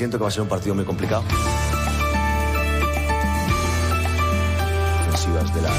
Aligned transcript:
Siento 0.00 0.16
que 0.16 0.22
va 0.22 0.28
a 0.28 0.30
ser 0.30 0.40
un 0.40 0.48
partido 0.48 0.74
muy 0.74 0.86
complicado. 0.86 1.22
Ofensivas 5.10 5.54
de 5.54 5.60
la. 5.60 5.70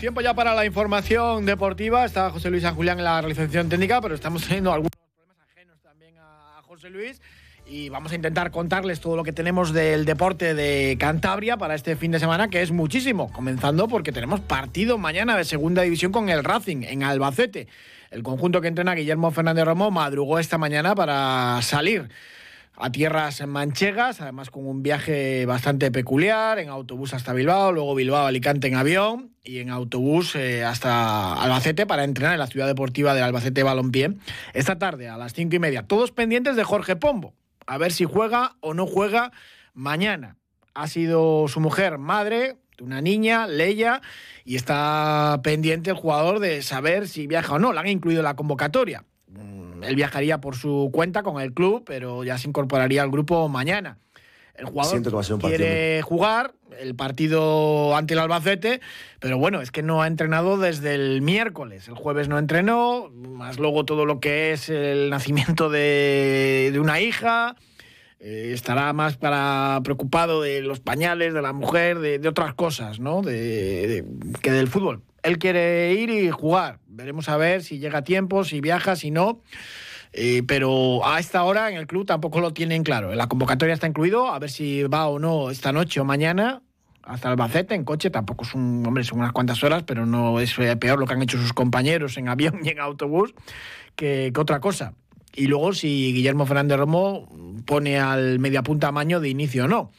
Tiempo 0.00 0.20
ya 0.20 0.32
para 0.32 0.54
la 0.54 0.64
información 0.64 1.44
deportiva. 1.44 2.06
Está 2.06 2.30
José 2.30 2.48
Luis 2.50 2.62
San 2.62 2.74
Julián 2.74 2.96
en 2.98 3.04
la 3.04 3.20
realización 3.20 3.68
técnica, 3.68 4.00
pero 4.00 4.14
estamos 4.14 4.42
teniendo 4.46 4.72
algunos 4.72 4.92
problemas 4.96 5.36
ajenos 5.50 5.82
también 5.82 6.14
a 6.18 6.62
José 6.62 6.88
Luis 6.88 7.20
y 7.68 7.90
vamos 7.90 8.12
a 8.12 8.14
intentar 8.14 8.50
contarles 8.50 9.00
todo 9.00 9.14
lo 9.14 9.24
que 9.24 9.32
tenemos 9.32 9.72
del 9.72 10.04
deporte 10.04 10.54
de 10.54 10.96
Cantabria 10.98 11.56
para 11.56 11.74
este 11.74 11.96
fin 11.96 12.10
de 12.10 12.18
semana, 12.18 12.48
que 12.48 12.62
es 12.62 12.70
muchísimo, 12.70 13.30
comenzando 13.32 13.88
porque 13.88 14.10
tenemos 14.10 14.40
partido 14.40 14.96
mañana 14.96 15.36
de 15.36 15.44
segunda 15.44 15.82
división 15.82 16.10
con 16.10 16.30
el 16.30 16.44
Racing 16.44 16.82
en 16.84 17.02
Albacete. 17.02 17.68
El 18.10 18.22
conjunto 18.22 18.60
que 18.62 18.68
entrena 18.68 18.94
Guillermo 18.94 19.30
Fernández 19.30 19.66
Romo 19.66 19.90
madrugó 19.90 20.38
esta 20.38 20.56
mañana 20.56 20.94
para 20.94 21.60
salir 21.60 22.08
a 22.80 22.90
tierras 22.90 23.44
manchegas, 23.46 24.20
además 24.20 24.50
con 24.50 24.66
un 24.66 24.82
viaje 24.82 25.44
bastante 25.46 25.90
peculiar, 25.90 26.58
en 26.60 26.68
autobús 26.68 27.12
hasta 27.12 27.32
Bilbao, 27.32 27.72
luego 27.72 27.94
Bilbao-Alicante 27.94 28.68
en 28.68 28.76
avión 28.76 29.30
y 29.42 29.58
en 29.58 29.70
autobús 29.70 30.36
eh, 30.36 30.64
hasta 30.64 31.34
Albacete 31.34 31.86
para 31.86 32.04
entrenar 32.04 32.34
en 32.34 32.38
la 32.38 32.46
ciudad 32.46 32.66
deportiva 32.66 33.14
del 33.14 33.24
Albacete 33.24 33.62
Balompié 33.62 34.14
esta 34.54 34.78
tarde 34.78 35.08
a 35.08 35.18
las 35.18 35.34
cinco 35.34 35.56
y 35.56 35.58
media. 35.58 35.82
Todos 35.82 36.12
pendientes 36.12 36.54
de 36.54 36.64
Jorge 36.64 36.94
Pombo, 36.94 37.34
a 37.68 37.78
ver 37.78 37.92
si 37.92 38.04
juega 38.04 38.56
o 38.60 38.74
no 38.74 38.86
juega 38.86 39.30
mañana. 39.74 40.36
Ha 40.74 40.88
sido 40.88 41.46
su 41.48 41.60
mujer 41.60 41.98
madre 41.98 42.56
de 42.76 42.84
una 42.84 43.00
niña, 43.00 43.46
Leia, 43.46 44.00
y 44.44 44.56
está 44.56 45.40
pendiente 45.42 45.90
el 45.90 45.96
jugador 45.96 46.40
de 46.40 46.62
saber 46.62 47.06
si 47.06 47.26
viaja 47.26 47.54
o 47.54 47.58
no. 47.58 47.72
La 47.72 47.82
han 47.82 47.88
incluido 47.88 48.20
en 48.20 48.24
la 48.24 48.36
convocatoria 48.36 49.04
él 49.82 49.94
viajaría 49.94 50.40
por 50.40 50.56
su 50.56 50.90
cuenta 50.92 51.22
con 51.22 51.40
el 51.40 51.52
club, 51.52 51.84
pero 51.86 52.24
ya 52.24 52.38
se 52.38 52.48
incorporaría 52.48 53.02
al 53.02 53.10
grupo 53.10 53.48
mañana. 53.48 53.98
El 54.58 54.66
jugador 54.66 55.38
quiere 55.40 56.02
jugar 56.02 56.54
el 56.80 56.94
partido 56.94 57.96
ante 57.96 58.14
el 58.14 58.20
Albacete, 58.20 58.80
pero 59.20 59.38
bueno, 59.38 59.60
es 59.60 59.70
que 59.70 59.82
no 59.82 60.02
ha 60.02 60.06
entrenado 60.06 60.58
desde 60.58 60.94
el 60.94 61.22
miércoles. 61.22 61.88
El 61.88 61.94
jueves 61.94 62.28
no 62.28 62.38
entrenó, 62.38 63.10
más 63.10 63.58
luego 63.58 63.84
todo 63.84 64.04
lo 64.04 64.20
que 64.20 64.52
es 64.52 64.68
el 64.68 65.10
nacimiento 65.10 65.70
de, 65.70 66.76
una 66.80 67.00
hija. 67.00 67.56
Eh, 68.20 68.50
estará 68.52 68.92
más 68.92 69.16
para 69.16 69.80
preocupado 69.84 70.42
de 70.42 70.60
los 70.60 70.80
pañales, 70.80 71.34
de 71.34 71.42
la 71.42 71.52
mujer, 71.52 72.00
de, 72.00 72.28
otras 72.28 72.54
cosas, 72.54 72.98
¿no? 72.98 73.22
que 73.22 74.02
del 74.42 74.68
fútbol. 74.68 75.02
Él 75.22 75.38
quiere 75.38 75.92
ir 75.94 76.10
y 76.10 76.30
jugar. 76.30 76.78
Veremos 76.86 77.28
a 77.28 77.36
ver 77.36 77.62
si 77.62 77.78
llega 77.78 77.98
a 77.98 78.04
tiempo, 78.04 78.44
si 78.44 78.60
viaja, 78.60 78.96
si 78.96 79.10
no. 79.10 79.40
Eh, 80.12 80.42
pero 80.46 81.06
a 81.06 81.18
esta 81.20 81.44
hora 81.44 81.70
en 81.70 81.76
el 81.76 81.86
club 81.86 82.06
tampoco 82.06 82.40
lo 82.40 82.52
tienen 82.52 82.82
claro. 82.82 83.14
La 83.14 83.28
convocatoria 83.28 83.74
está 83.74 83.86
incluido, 83.86 84.28
a 84.28 84.38
ver 84.38 84.50
si 84.50 84.82
va 84.84 85.06
o 85.08 85.18
no 85.18 85.50
esta 85.50 85.72
noche 85.72 86.00
o 86.00 86.04
mañana 86.04 86.62
hasta 87.02 87.30
Albacete 87.30 87.74
en 87.74 87.84
coche. 87.84 88.10
Tampoco 88.10 88.44
es 88.44 88.54
un, 88.54 88.84
hombre, 88.86 89.04
son 89.04 89.18
unas 89.20 89.32
cuantas 89.32 89.62
horas, 89.64 89.82
pero 89.84 90.06
no 90.06 90.40
es 90.40 90.58
eh, 90.58 90.76
peor 90.76 90.98
lo 90.98 91.06
que 91.06 91.14
han 91.14 91.22
hecho 91.22 91.38
sus 91.38 91.52
compañeros 91.52 92.16
en 92.16 92.28
avión 92.28 92.60
y 92.64 92.70
en 92.70 92.80
autobús 92.80 93.34
que, 93.96 94.32
otra 94.36 94.60
cosa. 94.60 94.94
Y 95.34 95.46
luego 95.46 95.72
si 95.72 96.12
Guillermo 96.12 96.46
Fernández 96.46 96.78
Romo 96.78 97.28
pone 97.66 97.98
al 97.98 98.38
mediapunta 98.38 98.92
Maño 98.92 99.20
de 99.20 99.28
inicio 99.28 99.64
o 99.64 99.68
no. 99.68 99.90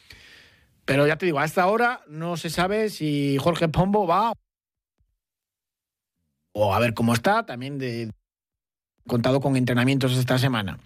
Pero 0.85 1.05
ya 1.05 1.17
te 1.17 1.27
digo, 1.27 1.39
a 1.39 1.45
esta 1.45 1.67
hora 1.67 2.01
no 2.07 2.35
se 2.35 2.49
sabe 2.49 2.89
si 2.89 3.37
Jorge 3.37 3.69
Pombo 3.69 4.07
va 4.07 4.33
o 6.51 6.73
a 6.73 6.79
ver 6.79 6.93
cómo 6.93 7.13
está, 7.13 7.45
también 7.45 7.77
de 7.77 8.11
contado 9.09 9.41
con 9.41 9.57
entrenamientos 9.57 10.17
esta 10.17 10.37
semana. 10.37 10.79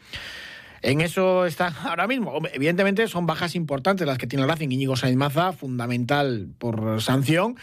En 0.81 1.01
eso 1.01 1.45
está 1.45 1.67
ahora 1.83 2.07
mismo. 2.07 2.39
Evidentemente 2.51 3.07
son 3.07 3.27
bajas 3.27 3.55
importantes 3.55 4.07
las 4.07 4.17
que 4.17 4.25
tiene 4.25 4.43
el 4.43 4.49
Racing. 4.49 4.69
Íñigo 4.69 4.95
Sainz 4.95 5.17
Maza, 5.17 5.53
fundamental 5.53 6.47
por 6.57 7.01
sanción. 7.01 7.55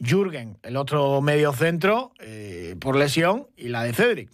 Jürgen, 0.00 0.58
el 0.62 0.76
otro 0.76 1.20
medio 1.20 1.52
centro, 1.52 2.12
eh, 2.20 2.76
por 2.80 2.96
lesión. 2.96 3.46
Y 3.56 3.68
la 3.68 3.84
de 3.84 3.92
Cedric. 3.92 4.30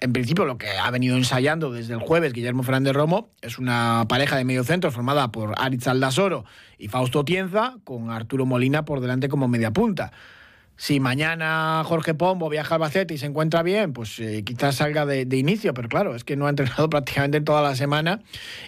En 0.00 0.12
principio, 0.12 0.44
lo 0.44 0.58
que 0.58 0.68
ha 0.68 0.90
venido 0.90 1.16
ensayando 1.16 1.72
desde 1.72 1.94
el 1.94 2.00
jueves 2.00 2.34
Guillermo 2.34 2.62
Fernández 2.62 2.92
Romo 2.92 3.30
es 3.40 3.58
una 3.58 4.04
pareja 4.08 4.36
de 4.36 4.44
medio 4.44 4.64
centro 4.64 4.90
formada 4.90 5.32
por 5.32 5.54
Aritz 5.56 5.86
Aldasoro 5.86 6.44
y 6.76 6.88
Fausto 6.88 7.24
Tienza, 7.24 7.76
con 7.84 8.10
Arturo 8.10 8.44
Molina 8.44 8.84
por 8.84 9.00
delante 9.00 9.28
como 9.28 9.48
media 9.48 9.70
punta. 9.70 10.12
Si 10.76 10.98
mañana 10.98 11.82
Jorge 11.84 12.14
Pombo 12.14 12.48
viaja 12.48 12.74
al 12.74 12.82
Albacete 12.82 13.14
y 13.14 13.18
se 13.18 13.26
encuentra 13.26 13.62
bien, 13.62 13.92
pues 13.92 14.18
eh, 14.18 14.42
quizás 14.44 14.76
salga 14.76 15.06
de, 15.06 15.36
inicio, 15.36 15.72
pero 15.72 15.88
claro, 15.88 16.16
es 16.16 16.24
que 16.24 16.36
no 16.36 16.46
ha 16.46 16.50
entrenado 16.50 16.90
prácticamente 16.90 17.40
toda 17.40 17.62
la 17.62 17.76
semana 17.76 18.22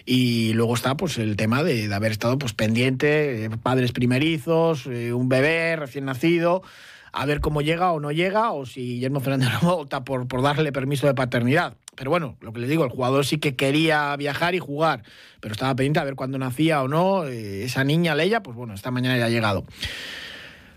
y 0.05 0.53
luego 0.53 0.73
está 0.73 0.95
pues 0.95 1.17
el 1.17 1.35
tema 1.35 1.63
de, 1.63 1.93
haber 1.93 2.13
estado 2.13 2.37
pues 2.37 2.53
pendiente, 2.53 3.45
eh, 3.45 3.49
padres 3.61 3.91
primerizos, 3.91 4.87
eh, 4.87 5.11
un 5.11 5.27
bebé 5.27 5.75
recién 5.75 6.05
nacido, 6.05 6.63
a 7.11 7.25
ver 7.25 7.41
cómo 7.41 7.61
llega 7.61 7.91
o 7.91 7.99
no 7.99 8.11
llega, 8.11 8.51
o 8.51 8.65
si 8.65 8.81
Guillermo 8.81 9.19
Fernández 9.19 9.49
no 9.61 9.73
opta 9.73 10.05
por, 10.05 10.27
por 10.29 10.41
darle 10.41 10.71
permiso 10.71 11.07
de 11.07 11.13
paternidad. 11.13 11.75
Pero 11.95 12.11
bueno, 12.11 12.37
lo 12.41 12.53
que 12.53 12.59
le 12.59 12.67
digo, 12.67 12.85
el 12.85 12.91
jugador 12.91 13.25
sí 13.25 13.39
que 13.39 13.55
quería 13.55 14.15
viajar 14.15 14.53
y 14.55 14.59
jugar, 14.59 15.03
pero 15.41 15.53
estaba 15.53 15.75
pendiente 15.75 15.99
a 15.99 16.03
ver 16.03 16.15
cuándo 16.15 16.37
nacía 16.37 16.83
o 16.83 16.87
no 16.87 17.25
esa 17.25 17.83
niña 17.83 18.13
Leia, 18.13 18.43
pues 18.43 18.55
bueno, 18.55 18.75
esta 18.75 18.91
mañana 18.91 19.17
ya 19.17 19.25
ha 19.25 19.29
llegado. 19.29 19.65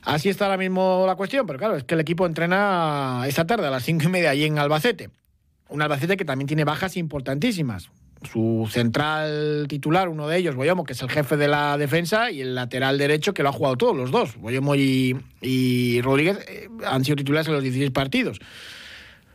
Así 0.02 0.28
está 0.28 0.46
ahora 0.46 0.56
mismo 0.56 1.04
la 1.06 1.14
cuestión, 1.14 1.46
pero 1.46 1.58
claro, 1.58 1.76
es 1.76 1.84
que 1.84 1.94
el 1.94 2.00
equipo 2.00 2.26
entrena 2.26 3.24
esta 3.26 3.46
tarde 3.46 3.66
a 3.66 3.70
las 3.70 3.84
cinco 3.84 4.04
y 4.04 4.08
media 4.08 4.30
allí 4.30 4.44
en 4.44 4.58
Albacete. 4.58 5.10
Un 5.68 5.82
Albacete 5.82 6.16
que 6.16 6.24
también 6.24 6.48
tiene 6.48 6.64
bajas 6.64 6.96
importantísimas. 6.96 7.90
Su 8.30 8.68
central 8.70 9.66
titular, 9.68 10.08
uno 10.08 10.28
de 10.28 10.36
ellos, 10.36 10.54
Boyomo, 10.54 10.84
que 10.84 10.92
es 10.92 11.00
el 11.00 11.10
jefe 11.10 11.38
de 11.38 11.48
la 11.48 11.78
defensa, 11.78 12.30
y 12.30 12.42
el 12.42 12.54
lateral 12.54 12.98
derecho, 12.98 13.32
que 13.32 13.42
lo 13.42 13.48
ha 13.48 13.52
jugado 13.52 13.76
todos 13.76 13.96
los 13.96 14.10
dos. 14.10 14.36
Boyomo 14.36 14.74
y, 14.74 15.16
y 15.40 16.02
Rodríguez 16.02 16.38
eh, 16.46 16.68
han 16.86 17.04
sido 17.04 17.16
titulares 17.16 17.48
en 17.48 17.54
los 17.54 17.62
16 17.62 17.90
partidos. 17.92 18.38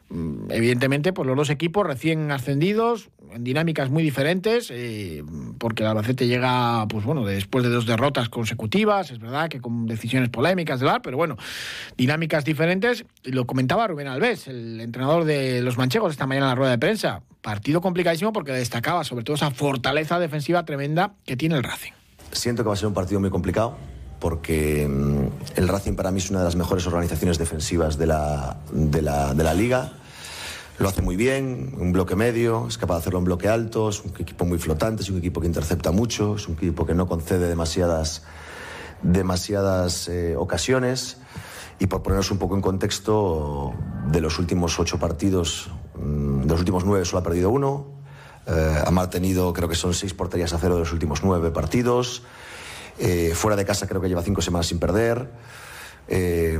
Mm, 0.09 0.51
evidentemente, 0.51 1.13
pues 1.13 1.27
los 1.27 1.35
dos 1.35 1.49
equipos 1.49 1.85
recién 1.85 2.31
ascendidos, 2.31 3.09
en 3.33 3.43
dinámicas 3.43 3.89
muy 3.89 4.03
diferentes, 4.03 4.69
eh, 4.71 5.23
porque 5.57 5.83
el 5.83 5.89
Albacete 5.89 6.27
llega, 6.27 6.87
pues 6.87 7.05
bueno, 7.05 7.25
después 7.25 7.63
de 7.63 7.71
dos 7.71 7.85
derrotas 7.85 8.29
consecutivas, 8.29 9.11
es 9.11 9.19
verdad 9.19 9.49
que 9.49 9.59
con 9.59 9.87
decisiones 9.87 10.29
polémicas 10.29 10.79
de 10.79 10.85
VAR, 10.85 11.01
pero 11.01 11.17
bueno, 11.17 11.37
dinámicas 11.97 12.45
diferentes. 12.45 13.05
Lo 13.23 13.45
comentaba 13.45 13.87
Rubén 13.87 14.07
Alves, 14.07 14.47
el 14.47 14.79
entrenador 14.79 15.25
de 15.25 15.61
los 15.61 15.77
manchegos, 15.77 16.11
esta 16.11 16.27
mañana 16.27 16.47
en 16.47 16.49
la 16.49 16.55
rueda 16.55 16.71
de 16.71 16.77
prensa. 16.77 17.21
Partido 17.41 17.81
complicadísimo 17.81 18.31
porque 18.31 18.51
destacaba 18.51 19.03
sobre 19.03 19.23
todo 19.23 19.35
esa 19.35 19.51
fortaleza 19.51 20.19
defensiva 20.19 20.65
tremenda 20.65 21.13
que 21.25 21.35
tiene 21.35 21.55
el 21.55 21.63
Racing. 21.63 21.91
Siento 22.31 22.63
que 22.63 22.67
va 22.67 22.73
a 22.73 22.77
ser 22.77 22.87
un 22.87 22.93
partido 22.93 23.19
muy 23.19 23.29
complicado 23.29 23.77
porque 24.19 24.87
mm, 24.87 25.57
el 25.57 25.67
Racing 25.67 25.93
para 25.93 26.11
mí 26.11 26.19
es 26.19 26.29
una 26.29 26.39
de 26.39 26.45
las 26.45 26.55
mejores 26.55 26.85
organizaciones 26.87 27.37
defensivas 27.37 27.97
de 27.97 28.07
la, 28.07 28.57
de 28.71 29.01
la, 29.01 29.53
liga. 29.53 29.93
Lo 30.77 30.89
hace 30.89 31.01
muy 31.01 31.15
bien, 31.15 31.73
un 31.79 31.93
bloque 31.93 32.15
medio, 32.15 32.67
es 32.67 32.77
capaz 32.77 32.95
de 32.95 32.99
hacerlo 32.99 33.19
en 33.19 33.25
bloque 33.25 33.47
alto, 33.47 33.89
es 33.89 34.03
un 34.03 34.11
equipo 34.19 34.45
muy 34.45 34.57
flotante, 34.57 35.03
es 35.03 35.09
un 35.09 35.17
equipo 35.17 35.39
que 35.39 35.47
intercepta 35.47 35.91
mucho, 35.91 36.35
es 36.35 36.47
un 36.47 36.55
equipo 36.55 36.85
que 36.85 36.93
no 36.93 37.07
concede 37.07 37.47
demasiadas, 37.47 38.23
demasiadas 39.01 40.09
eh, 40.09 40.35
ocasiones. 40.35 41.17
Y 41.79 41.87
por 41.87 42.03
ponernos 42.03 42.31
un 42.31 42.37
poco 42.37 42.55
en 42.55 42.61
contexto, 42.61 43.73
de 44.07 44.21
los 44.21 44.39
últimos 44.39 44.79
ocho 44.79 44.97
partidos, 44.97 45.69
mm, 45.95 46.41
de 46.41 46.47
los 46.49 46.59
últimos 46.59 46.85
nueve 46.85 47.05
solo 47.05 47.19
ha 47.19 47.23
perdido 47.23 47.49
uno. 47.49 47.87
Eh, 48.47 48.83
ha 48.85 48.91
mantenido, 48.91 49.53
creo 49.53 49.67
que 49.67 49.75
son 49.75 49.93
seis 49.93 50.13
porterías 50.13 50.53
a 50.53 50.59
cero 50.59 50.75
de 50.75 50.81
los 50.81 50.93
últimos 50.93 51.23
nueve 51.23 51.51
partidos. 51.51 52.23
Eh, 52.99 53.33
fuera 53.35 53.55
de 53.55 53.65
casa 53.65 53.87
creo 53.87 54.01
que 54.01 54.07
lleva 54.07 54.21
cinco 54.21 54.41
semanas 54.41 54.67
sin 54.67 54.79
perder. 54.79 55.29
Eh, 56.07 56.57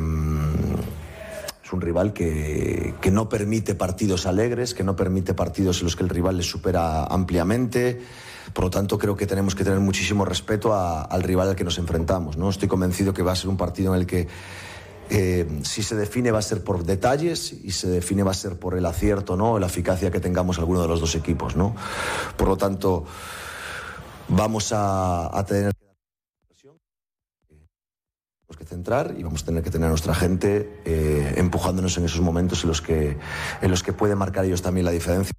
es 1.65 1.73
un 1.73 1.81
rival 1.81 2.13
que, 2.13 2.93
no 3.11 3.27
permite 3.27 3.73
partidos 3.73 4.27
alegres, 4.27 4.75
que 4.75 4.83
no 4.83 4.95
permite 4.95 5.33
partidos 5.33 5.79
en 5.79 5.85
los 5.85 5.95
que 5.95 6.03
el 6.03 6.09
rival 6.09 6.37
le 6.37 6.43
supera 6.43 7.05
ampliamente. 7.05 8.01
Por 8.53 8.65
lo 8.65 8.69
tanto, 8.69 8.99
creo 8.99 9.15
que 9.15 9.25
tenemos 9.25 9.55
que 9.55 9.63
tener 9.63 9.79
muchísimo 9.79 10.25
respeto 10.25 10.75
al 10.75 11.23
rival 11.23 11.49
al 11.49 11.55
que 11.55 11.63
nos 11.63 11.79
enfrentamos. 11.79 12.37
¿no? 12.37 12.51
Estoy 12.51 12.67
convencido 12.67 13.15
que 13.15 13.23
va 13.23 13.31
a 13.31 13.35
ser 13.35 13.49
un 13.49 13.57
partido 13.57 13.95
en 13.95 14.01
el 14.01 14.05
que 14.05 14.27
eh, 15.09 15.61
si 15.63 15.81
se 15.81 15.95
define 15.95 16.29
va 16.29 16.37
a 16.37 16.43
ser 16.43 16.63
por 16.63 16.83
detalles 16.83 17.51
y 17.51 17.71
se 17.71 17.87
define 17.87 18.21
va 18.21 18.31
a 18.31 18.35
ser 18.35 18.59
por 18.59 18.77
el 18.77 18.85
acierto, 18.85 19.35
¿no? 19.35 19.57
la 19.57 19.65
eficacia 19.65 20.11
que 20.11 20.19
tengamos 20.19 20.59
alguno 20.59 20.83
de 20.83 20.87
los 20.87 20.99
dos 20.99 21.15
equipos. 21.15 21.55
¿no? 21.55 21.75
Por 22.37 22.47
lo 22.47 22.57
tanto, 22.57 23.05
vamos 24.27 24.71
a, 24.71 25.35
a 25.35 25.45
tener 25.45 25.73
que 25.73 25.84
centrar 28.75 29.13
y 29.17 29.23
vamos 29.23 29.43
a 29.43 29.45
tener 29.45 29.63
que 29.63 29.69
tener 29.69 29.85
a 29.87 29.89
nuestra 29.89 30.13
gente 30.13 30.81
eh, 30.85 31.33
empujándonos 31.37 31.97
en 31.97 32.05
esos 32.05 32.21
momentos 32.21 32.63
en 32.63 32.69
los 32.69 32.81
que 32.81 33.17
en 33.61 33.71
los 33.71 33.83
que 33.83 33.93
pueden 33.93 34.17
marcar 34.17 34.45
ellos 34.45 34.61
también 34.61 34.85
la 34.85 34.91
diferencia. 34.91 35.33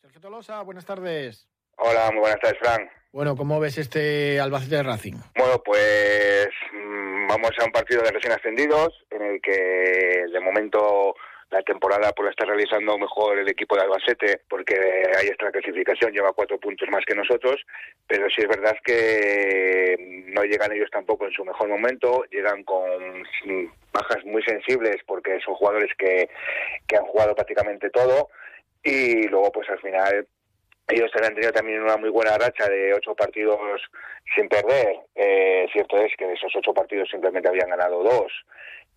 Sergio 0.00 0.20
Tolosa, 0.20 0.62
buenas 0.62 0.84
tardes. 0.84 1.48
Hola, 1.76 2.10
muy 2.10 2.20
buenas 2.20 2.40
tardes, 2.40 2.58
Fran. 2.60 2.88
Bueno, 3.12 3.36
¿cómo 3.36 3.60
ves 3.60 3.78
este 3.78 4.40
Albacete 4.40 4.82
Racing? 4.82 5.14
Bueno, 5.36 5.62
pues 5.64 6.48
mm, 6.72 7.28
vamos 7.28 7.50
a 7.60 7.64
un 7.64 7.72
partido 7.72 8.02
de 8.02 8.10
recién 8.10 8.32
ascendidos 8.32 8.88
en 9.10 9.22
el 9.22 9.40
que 9.40 10.24
de 10.32 10.40
momento 10.40 11.14
la 11.50 11.62
temporada 11.62 12.12
pues 12.12 12.24
la 12.24 12.30
está 12.30 12.44
realizando 12.44 12.98
mejor 12.98 13.38
el 13.38 13.48
equipo 13.48 13.76
de 13.76 13.82
Albacete 13.82 14.40
porque 14.48 14.74
ahí 15.16 15.28
está 15.28 15.46
la 15.46 15.52
clasificación, 15.52 16.12
lleva 16.12 16.32
cuatro 16.32 16.58
puntos 16.58 16.88
más 16.90 17.04
que 17.04 17.14
nosotros, 17.14 17.64
pero 18.06 18.28
sí 18.30 18.42
es 18.42 18.48
verdad 18.48 18.76
que 18.84 20.24
no 20.26 20.42
llegan 20.42 20.72
ellos 20.72 20.90
tampoco 20.90 21.26
en 21.26 21.32
su 21.32 21.44
mejor 21.44 21.68
momento, 21.68 22.24
llegan 22.30 22.64
con 22.64 23.22
bajas 23.92 24.24
muy 24.24 24.42
sensibles 24.42 24.96
porque 25.06 25.38
son 25.40 25.54
jugadores 25.54 25.90
que, 25.96 26.28
que 26.86 26.96
han 26.96 27.04
jugado 27.04 27.34
prácticamente 27.34 27.90
todo 27.90 28.28
y 28.82 29.28
luego 29.28 29.52
pues 29.52 29.68
al 29.70 29.80
final 29.80 30.26
ellos 30.88 31.10
han 31.14 31.34
tenido 31.34 31.52
también 31.52 31.82
una 31.82 31.96
muy 31.96 32.10
buena 32.10 32.38
racha 32.38 32.68
de 32.68 32.94
ocho 32.94 33.14
partidos 33.14 33.80
sin 34.34 34.48
perder. 34.48 35.00
Eh, 35.14 35.66
cierto 35.72 35.96
es 35.98 36.12
que 36.16 36.26
de 36.26 36.34
esos 36.34 36.54
ocho 36.54 36.72
partidos 36.72 37.08
simplemente 37.10 37.48
habían 37.48 37.70
ganado 37.70 38.04
dos. 38.04 38.32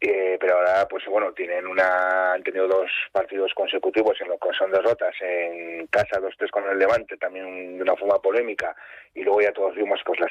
Eh, 0.01 0.37
pero 0.39 0.57
ahora, 0.57 0.87
pues 0.87 1.03
bueno, 1.07 1.33
tienen 1.33 1.67
una, 1.67 2.33
han 2.33 2.43
tenido 2.43 2.67
dos 2.67 2.89
partidos 3.11 3.53
consecutivos 3.53 4.15
en 4.21 4.29
lo 4.29 4.37
que 4.37 4.53
son 4.57 4.71
derrotas 4.71 5.13
en 5.19 5.87
casa, 5.87 6.21
dos 6.21 6.33
tres 6.37 6.51
con 6.51 6.69
el 6.69 6.77
Levante, 6.77 7.17
también 7.17 7.75
de 7.75 7.83
una 7.83 7.97
forma 7.97 8.17
polémica, 8.19 8.73
y 9.13 9.23
luego 9.23 9.41
ya 9.41 9.51
todos 9.51 9.75
vimos 9.75 9.99
pues 10.05 10.21
las 10.21 10.29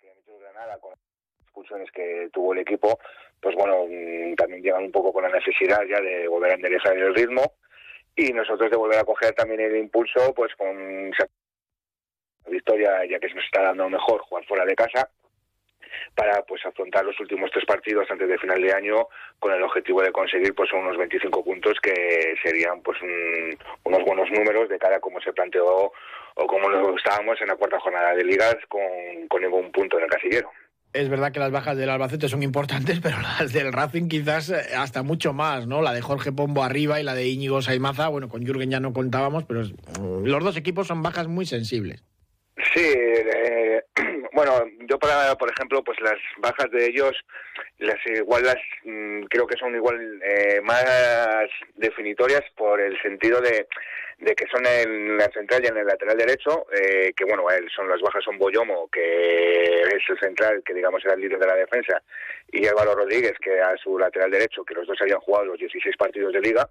que 0.00 0.12
Granada 0.40 0.76
con 0.80 0.90
las 0.90 0.98
expulsiones 1.42 1.90
que 1.92 2.30
tuvo 2.32 2.52
el 2.52 2.60
equipo, 2.60 2.98
pues 3.40 3.54
bueno, 3.54 3.86
mm, 3.88 4.34
también 4.34 4.62
llegan 4.62 4.84
un 4.84 4.92
poco 4.92 5.12
con 5.12 5.22
la 5.22 5.28
necesidad 5.28 5.84
ya 5.84 6.00
de 6.00 6.26
volver 6.26 6.50
a 6.50 6.54
enderezar 6.54 6.96
el 6.96 7.14
ritmo 7.14 7.42
y 8.16 8.32
nosotros 8.32 8.70
de 8.70 8.76
volver 8.76 8.98
a 8.98 9.04
coger 9.04 9.32
también 9.34 9.60
el 9.60 9.76
impulso, 9.76 10.32
pues 10.34 10.54
con 10.56 11.12
victoria, 12.46 13.04
ya 13.06 13.18
que 13.18 13.28
se 13.28 13.34
nos 13.34 13.44
está 13.44 13.62
dando 13.62 13.88
mejor 13.88 14.20
jugar 14.22 14.44
fuera 14.44 14.64
de 14.64 14.74
casa 14.74 15.10
para 16.14 16.42
pues 16.42 16.64
afrontar 16.66 17.04
los 17.04 17.18
últimos 17.20 17.50
tres 17.50 17.64
partidos 17.64 18.10
antes 18.10 18.28
de 18.28 18.38
final 18.38 18.60
de 18.60 18.72
año 18.72 19.08
con 19.38 19.52
el 19.52 19.62
objetivo 19.62 20.02
de 20.02 20.12
conseguir 20.12 20.54
pues 20.54 20.72
unos 20.72 20.96
25 20.96 21.44
puntos 21.44 21.78
que 21.80 22.34
serían 22.42 22.82
pues 22.82 22.98
unos 23.84 24.04
buenos 24.04 24.30
números 24.30 24.68
de 24.68 24.78
cara 24.78 24.96
a 24.96 25.00
cómo 25.00 25.20
se 25.20 25.32
planteó 25.32 25.92
o 26.36 26.46
como 26.46 26.68
lo 26.68 26.96
estábamos 26.96 27.40
en 27.40 27.48
la 27.48 27.56
cuarta 27.56 27.80
jornada 27.80 28.14
de 28.14 28.24
ligas 28.24 28.56
con, 28.68 28.82
con 29.28 29.42
ningún 29.42 29.70
punto 29.70 29.98
en 29.98 30.04
el 30.04 30.10
casillero. 30.10 30.50
Es 30.94 31.08
verdad 31.08 31.32
que 31.32 31.40
las 31.40 31.50
bajas 31.50 31.76
del 31.76 31.90
Albacete 31.90 32.28
son 32.28 32.44
importantes, 32.44 33.00
pero 33.02 33.20
las 33.20 33.52
del 33.52 33.72
Racing 33.72 34.08
quizás 34.08 34.50
eh, 34.50 34.76
hasta 34.76 35.02
mucho 35.02 35.32
más, 35.32 35.66
¿no? 35.66 35.82
La 35.82 35.92
de 35.92 36.00
Jorge 36.00 36.30
Pombo 36.30 36.62
arriba 36.62 37.00
y 37.00 37.02
la 37.02 37.14
de 37.14 37.26
Íñigo 37.26 37.60
Saimaza, 37.60 38.08
bueno, 38.08 38.28
con 38.28 38.46
Jürgen 38.46 38.70
ya 38.70 38.78
no 38.78 38.92
contábamos, 38.92 39.44
pero 39.44 39.62
los 40.24 40.44
dos 40.44 40.56
equipos 40.56 40.86
son 40.86 41.02
bajas 41.02 41.26
muy 41.26 41.46
sensibles. 41.46 42.04
Sí, 42.72 42.92
eh, 42.94 43.82
bueno, 44.32 44.52
yo 44.88 44.96
para, 45.00 45.34
por 45.34 45.50
ejemplo, 45.50 45.82
pues 45.82 45.98
las 46.00 46.18
bajas 46.38 46.70
de 46.70 46.86
ellos, 46.86 47.12
las 47.78 47.98
igual 48.06 48.44
las 48.44 48.56
mm, 48.84 49.24
creo 49.24 49.48
que 49.48 49.58
son 49.58 49.74
igual 49.74 49.98
eh, 50.22 50.60
más 50.62 50.84
definitorias 51.74 52.42
por 52.56 52.80
el 52.80 52.96
sentido 53.02 53.40
de, 53.40 53.66
de 54.18 54.34
que 54.34 54.46
son 54.46 54.64
en 54.66 55.16
la 55.16 55.28
central 55.30 55.64
y 55.64 55.68
en 55.68 55.76
el 55.76 55.86
lateral 55.86 56.16
derecho, 56.16 56.66
eh, 56.72 57.12
que 57.16 57.24
bueno, 57.24 57.44
son 57.74 57.88
las 57.88 58.00
bajas 58.00 58.24
son 58.24 58.38
Boyomo, 58.38 58.88
que 58.88 59.80
es 59.82 60.02
el 60.08 60.18
central, 60.18 60.62
que 60.64 60.74
digamos 60.74 61.04
era 61.04 61.14
el 61.14 61.20
líder 61.20 61.38
de 61.38 61.46
la 61.46 61.56
defensa, 61.56 62.02
y 62.52 62.66
Álvaro 62.66 62.94
Rodríguez, 62.94 63.34
que 63.40 63.60
a 63.60 63.76
su 63.76 63.98
lateral 63.98 64.30
derecho, 64.30 64.64
que 64.64 64.74
los 64.74 64.86
dos 64.86 65.00
habían 65.00 65.20
jugado 65.20 65.46
los 65.46 65.58
16 65.58 65.96
partidos 65.96 66.32
de 66.32 66.40
liga, 66.40 66.68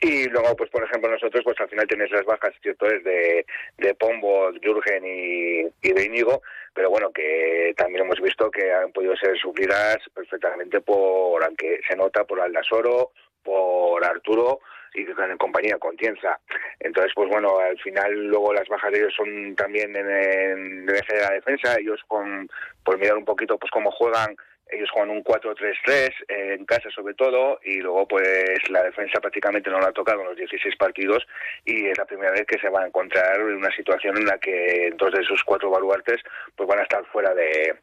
y 0.00 0.28
luego, 0.28 0.54
pues 0.56 0.70
por 0.70 0.84
ejemplo, 0.84 1.10
nosotros, 1.10 1.42
pues 1.44 1.58
al 1.60 1.68
final 1.68 1.86
tenéis 1.86 2.10
las 2.12 2.24
bajas, 2.24 2.54
¿cierto? 2.62 2.86
Es 2.86 3.02
de, 3.02 3.44
de 3.76 3.94
Pombo, 3.94 4.50
Jürgen 4.62 5.04
y, 5.04 5.60
y 5.82 5.92
de 5.92 6.04
Íñigo, 6.04 6.42
pero 6.74 6.90
bueno, 6.90 7.10
que 7.10 7.74
también 7.76 8.04
hemos 8.04 8.20
visto 8.20 8.50
que 8.50 8.72
han 8.72 8.92
podido 8.92 9.16
ser 9.16 9.36
suplidas 9.36 9.98
perfectamente 10.14 10.80
por, 10.80 11.42
aunque 11.42 11.80
se 11.88 11.96
nota, 11.96 12.24
por 12.24 12.40
Aldasoro, 12.40 13.12
por 13.42 14.04
Arturo 14.04 14.60
y 14.94 15.02
en 15.02 15.38
compañía 15.38 15.78
con 15.78 15.96
Tienza. 15.96 16.38
Entonces, 16.80 17.12
pues 17.14 17.28
bueno, 17.28 17.58
al 17.58 17.78
final 17.80 18.12
luego 18.28 18.52
las 18.52 18.68
bajas 18.68 18.92
de 18.92 18.98
ellos 18.98 19.14
son 19.16 19.54
también 19.56 19.94
en, 19.96 20.88
el 20.88 20.94
eje 20.94 21.16
de 21.16 21.22
la 21.22 21.30
defensa, 21.30 21.76
ellos 21.78 22.00
con 22.06 22.48
por 22.84 22.98
mirar 22.98 23.16
un 23.16 23.24
poquito 23.24 23.58
pues 23.58 23.70
cómo 23.70 23.90
juegan 23.90 24.36
ellos 24.70 24.90
juegan 24.90 25.10
un 25.10 25.24
4-3-3 25.24 26.10
en 26.28 26.64
casa 26.66 26.90
sobre 26.90 27.14
todo 27.14 27.58
y 27.62 27.78
luego 27.78 28.06
pues 28.06 28.58
la 28.70 28.82
defensa 28.82 29.20
prácticamente 29.20 29.70
no 29.70 29.80
la 29.80 29.88
ha 29.88 29.92
tocado 29.92 30.20
en 30.20 30.28
los 30.28 30.36
16 30.36 30.76
partidos 30.76 31.26
y 31.64 31.86
es 31.86 31.96
la 31.96 32.04
primera 32.04 32.32
vez 32.32 32.44
que 32.46 32.58
se 32.58 32.68
va 32.68 32.82
a 32.82 32.86
encontrar 32.86 33.40
en 33.40 33.56
una 33.56 33.74
situación 33.74 34.18
en 34.18 34.26
la 34.26 34.38
que 34.38 34.92
dos 34.96 35.12
de 35.12 35.22
sus 35.24 35.42
cuatro 35.44 35.70
baluartes 35.70 36.20
pues 36.54 36.68
van 36.68 36.80
a 36.80 36.82
estar 36.82 37.04
fuera 37.06 37.34
de 37.34 37.76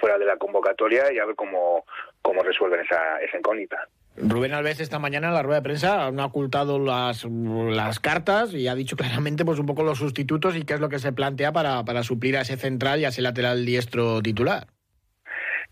fuera 0.00 0.18
de 0.18 0.26
la 0.26 0.36
convocatoria 0.36 1.12
y 1.12 1.18
a 1.18 1.24
ver 1.24 1.34
cómo, 1.34 1.84
cómo 2.20 2.42
resuelven 2.42 2.80
esa, 2.80 3.20
esa 3.20 3.38
incógnita. 3.38 3.88
Rubén 4.16 4.52
Alves 4.52 4.80
esta 4.80 4.98
mañana 4.98 5.28
en 5.28 5.34
la 5.34 5.42
rueda 5.42 5.60
de 5.60 5.64
prensa 5.64 6.10
no 6.10 6.22
ha 6.22 6.26
ocultado 6.26 6.78
las, 6.78 7.24
las 7.24 7.98
cartas 7.98 8.52
y 8.52 8.68
ha 8.68 8.74
dicho 8.74 8.96
claramente 8.96 9.44
pues 9.44 9.58
un 9.58 9.66
poco 9.66 9.82
los 9.82 9.98
sustitutos 9.98 10.54
y 10.54 10.64
qué 10.64 10.74
es 10.74 10.80
lo 10.80 10.88
que 10.88 10.98
se 10.98 11.12
plantea 11.12 11.52
para, 11.52 11.84
para 11.84 12.02
suplir 12.02 12.36
a 12.36 12.42
ese 12.42 12.56
central 12.56 13.00
y 13.00 13.06
a 13.06 13.08
ese 13.08 13.22
lateral 13.22 13.64
diestro 13.64 14.20
titular. 14.20 14.66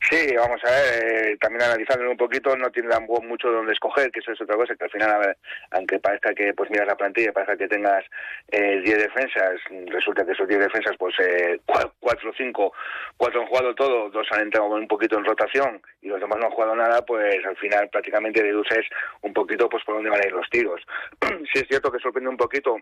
Sí, 0.08 0.34
vamos 0.34 0.60
a 0.64 0.70
ver, 0.70 1.04
eh, 1.04 1.36
también 1.38 1.62
analizándolo 1.62 2.10
un 2.10 2.16
poquito, 2.16 2.56
no 2.56 2.70
tiene 2.70 2.88
mucho 3.22 3.50
donde 3.50 3.72
escoger, 3.72 4.10
que 4.10 4.20
eso 4.20 4.32
es 4.32 4.40
otra 4.40 4.56
cosa, 4.56 4.74
que 4.74 4.84
al 4.84 4.90
final, 4.90 5.10
a 5.10 5.18
ver, 5.18 5.36
aunque 5.72 6.00
parezca 6.00 6.32
que 6.34 6.54
pues 6.54 6.70
miras 6.70 6.86
la 6.86 6.96
plantilla, 6.96 7.32
parezca 7.32 7.56
que 7.56 7.68
tengas 7.68 8.04
10 8.50 8.62
eh, 8.62 8.80
defensas, 8.82 9.60
resulta 9.86 10.24
que 10.24 10.32
esos 10.32 10.48
10 10.48 10.58
defensas, 10.60 10.96
pues 10.98 11.14
eh, 11.20 11.60
4 11.66 12.30
o 12.30 12.32
5, 12.34 12.72
4 13.18 13.40
han 13.40 13.46
jugado 13.46 13.74
todo, 13.74 14.10
dos 14.10 14.26
han 14.32 14.42
entrado 14.42 14.68
un 14.68 14.88
poquito 14.88 15.18
en 15.18 15.24
rotación 15.24 15.82
y 16.00 16.08
los 16.08 16.18
demás 16.18 16.38
no 16.38 16.46
han 16.46 16.52
jugado 16.52 16.74
nada, 16.74 17.04
pues 17.04 17.44
al 17.44 17.56
final 17.58 17.88
prácticamente 17.90 18.42
deduces 18.42 18.86
un 19.20 19.34
poquito 19.34 19.68
pues 19.68 19.84
por 19.84 19.96
dónde 19.96 20.10
van 20.10 20.24
a 20.24 20.26
ir 20.26 20.32
los 20.32 20.48
tiros. 20.48 20.80
sí 21.52 21.60
es 21.60 21.68
cierto 21.68 21.92
que 21.92 21.98
sorprende 21.98 22.30
un 22.30 22.38
poquito 22.38 22.78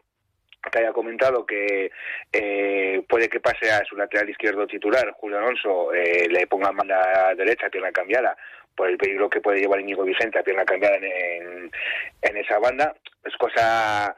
que 0.70 0.80
haya 0.80 0.92
comentado 0.92 1.44
que 1.46 1.90
eh, 2.32 3.02
puede 3.08 3.28
que 3.28 3.40
pase 3.40 3.70
a 3.70 3.84
su 3.84 3.96
lateral 3.96 4.28
izquierdo 4.30 4.66
titular, 4.66 5.12
Julio 5.12 5.38
Alonso, 5.38 5.92
eh, 5.92 6.28
le 6.28 6.46
ponga 6.46 6.70
banda 6.70 7.34
derecha, 7.34 7.70
pierna 7.70 7.92
cambiada, 7.92 8.36
por 8.74 8.88
el 8.88 8.96
peligro 8.96 9.28
que 9.28 9.40
puede 9.40 9.60
llevar 9.60 9.80
Íñigo 9.80 10.04
Vicente 10.04 10.38
a 10.38 10.42
pierna 10.42 10.64
cambiada 10.64 10.96
en, 10.96 11.70
en, 12.22 12.36
esa 12.36 12.58
banda. 12.58 12.94
Es 13.24 13.36
cosa 13.36 14.16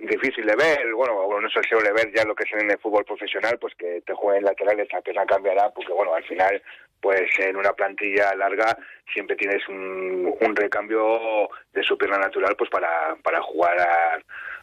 difícil 0.00 0.46
de 0.46 0.54
ver, 0.54 0.92
bueno, 0.94 1.28
no 1.40 1.48
suele 1.50 1.92
ver 1.92 2.12
ya 2.14 2.24
lo 2.24 2.34
que 2.34 2.44
es 2.44 2.52
en 2.52 2.70
el 2.70 2.78
fútbol 2.78 3.04
profesional, 3.04 3.58
pues 3.58 3.74
que 3.74 4.00
te 4.06 4.14
jueguen 4.14 4.44
laterales 4.44 4.88
a 4.94 5.00
pierna 5.00 5.26
cambiará, 5.26 5.70
porque 5.70 5.92
bueno, 5.92 6.14
al 6.14 6.24
final, 6.24 6.62
pues 7.00 7.28
en 7.38 7.56
una 7.56 7.72
plantilla 7.72 8.34
larga 8.34 8.78
siempre 9.12 9.36
tienes 9.36 9.66
un, 9.68 10.34
un 10.40 10.56
recambio 10.56 11.48
de 11.72 11.82
su 11.82 11.98
pierna 11.98 12.18
natural, 12.18 12.54
pues 12.56 12.70
para, 12.70 13.16
para 13.22 13.42
jugar 13.42 13.80
a 13.80 14.18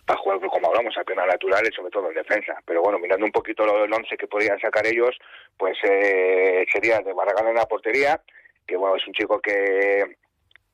para 0.06 0.20
jugar 0.20 0.40
como 0.40 0.68
hablamos 0.68 0.96
a 0.98 1.04
pena 1.04 1.26
natural 1.26 1.68
y 1.68 1.76
sobre 1.76 1.92
todo 1.92 2.10
en 2.10 2.16
defensa. 2.16 2.56
Pero 2.66 2.82
bueno, 2.82 3.00
mirando 3.00 3.26
un 3.26 3.32
poquito 3.32 3.64
el 3.64 3.92
once 3.92 4.18
que 4.18 4.28
podrían 4.28 4.60
sacar 4.60 4.86
ellos, 4.86 5.18
pues 5.58 5.78
eh, 5.84 6.66
sería 6.72 7.00
de 7.00 7.14
Barragán 7.14 7.48
en 7.48 7.56
la 7.56 7.66
portería, 7.66 8.22
que 8.68 8.78
bueno, 8.78 8.96
es 8.96 9.08
un 9.08 9.14
chico 9.14 9.40
que 9.40 10.04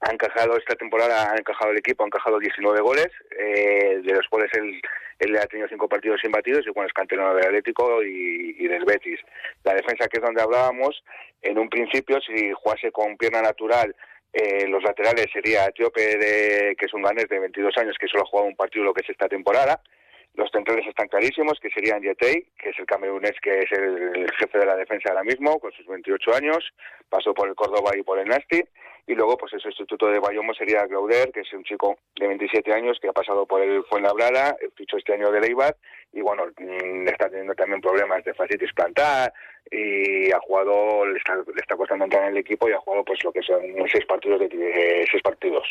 ha 0.02 0.12
encajado 0.12 0.58
esta 0.58 0.76
temporada, 0.76 1.32
ha 1.32 1.38
encajado 1.38 1.72
el 1.72 1.78
equipo, 1.78 2.04
ha 2.04 2.08
encajado 2.08 2.40
19 2.40 2.82
goles, 2.82 3.10
eh, 3.38 4.02
de 4.04 4.14
los 4.14 4.28
cuales 4.28 4.52
él, 4.54 4.82
él 5.20 5.38
ha 5.38 5.46
tenido 5.46 5.70
cinco 5.70 5.88
partidos 5.88 6.20
sin 6.22 6.32
batidos 6.32 6.66
y 6.66 6.72
bueno, 6.72 6.88
es 6.88 6.94
canterano 6.94 7.36
del 7.36 7.46
Atlético 7.46 8.04
y, 8.04 8.56
y, 8.60 8.68
del 8.68 8.84
Betis. 8.84 9.20
La 9.64 9.76
defensa 9.76 10.08
que 10.08 10.18
es 10.18 10.24
donde 10.24 10.42
hablábamos, 10.42 11.04
en 11.42 11.58
un 11.58 11.70
principio, 11.70 12.20
si 12.22 12.52
jugase 12.52 12.92
con 12.92 13.16
pierna 13.16 13.42
natural 13.42 13.96
eh, 14.34 14.68
los 14.68 14.84
laterales 14.84 15.28
sería 15.32 15.66
Etíope, 15.66 16.18
de, 16.18 16.76
que 16.78 16.86
es 16.86 16.94
un 16.94 17.02
ganés 17.02 17.28
de 17.28 17.40
22 17.40 17.78
años, 17.78 17.98
que 18.00 18.08
solo 18.08 18.24
ha 18.24 18.28
jugado 18.28 18.48
un 18.48 18.56
partido 18.56 18.86
lo 18.86 18.94
que 18.94 19.02
es 19.02 19.10
esta 19.10 19.28
temporada. 19.28 19.82
Los 20.36 20.50
centrales 20.50 20.88
están 20.88 21.10
clarísimos, 21.10 21.60
que 21.60 21.70
serían 21.70 22.02
Yetei, 22.02 22.48
que 22.58 22.70
es 22.70 22.80
el 22.80 22.86
camerunés 22.86 23.34
que 23.42 23.60
es 23.60 23.72
el, 23.74 24.32
jefe 24.40 24.60
de 24.60 24.66
la 24.66 24.78
defensa 24.78 25.10
ahora 25.10 25.24
mismo, 25.24 25.60
con 25.60 25.72
sus 25.74 25.86
28 25.88 26.34
años, 26.36 26.74
pasó 27.10 27.34
por 27.34 27.50
el 27.50 27.56
Córdoba 27.56 27.92
y 27.98 28.04
por 28.04 28.18
el 28.18 28.28
Nasti. 28.28 28.64
Y 29.08 29.16
luego, 29.16 29.36
pues 29.36 29.52
el 29.54 29.60
sustituto 29.60 30.08
de 30.08 30.20
Bayomo 30.20 30.54
sería 30.54 30.88
Clauder, 30.88 31.32
que 31.34 31.42
es 31.42 31.52
un 31.54 31.64
chico 31.64 31.98
de 32.16 32.28
27 32.28 32.72
años 32.72 32.98
que 33.02 33.10
ha 33.10 33.14
pasado 33.14 33.46
por 33.46 33.62
el 33.62 33.84
Fuenlabrada, 33.86 34.56
fichó 34.76 34.98
este 34.98 35.14
año 35.14 35.32
de 35.32 35.42
Leibar, 35.42 35.76
y 36.14 36.22
bueno, 36.22 36.46
mm, 36.58 37.08
está 37.10 37.28
teniendo 37.30 37.56
también 37.56 37.82
problemas 37.82 38.24
de 38.24 38.34
fascitis 38.34 38.72
plantar, 38.74 39.34
y 39.70 40.32
ha 40.32 40.40
jugado, 40.40 41.06
le 41.08 41.18
está, 41.18 41.36
le 41.36 41.60
está 41.60 41.76
costando 41.76 42.06
entrar 42.06 42.24
en 42.24 42.30
el 42.30 42.38
equipo 42.38 42.70
y 42.70 42.74
ha 42.74 42.78
jugado 42.78 43.04
pues 43.04 43.22
lo 43.24 43.34
que 43.34 43.42
son 43.42 43.62
seis 43.92 44.06
partidos 44.06 44.40
de 44.40 45.06
seis 45.10 45.24
partidos 45.24 45.68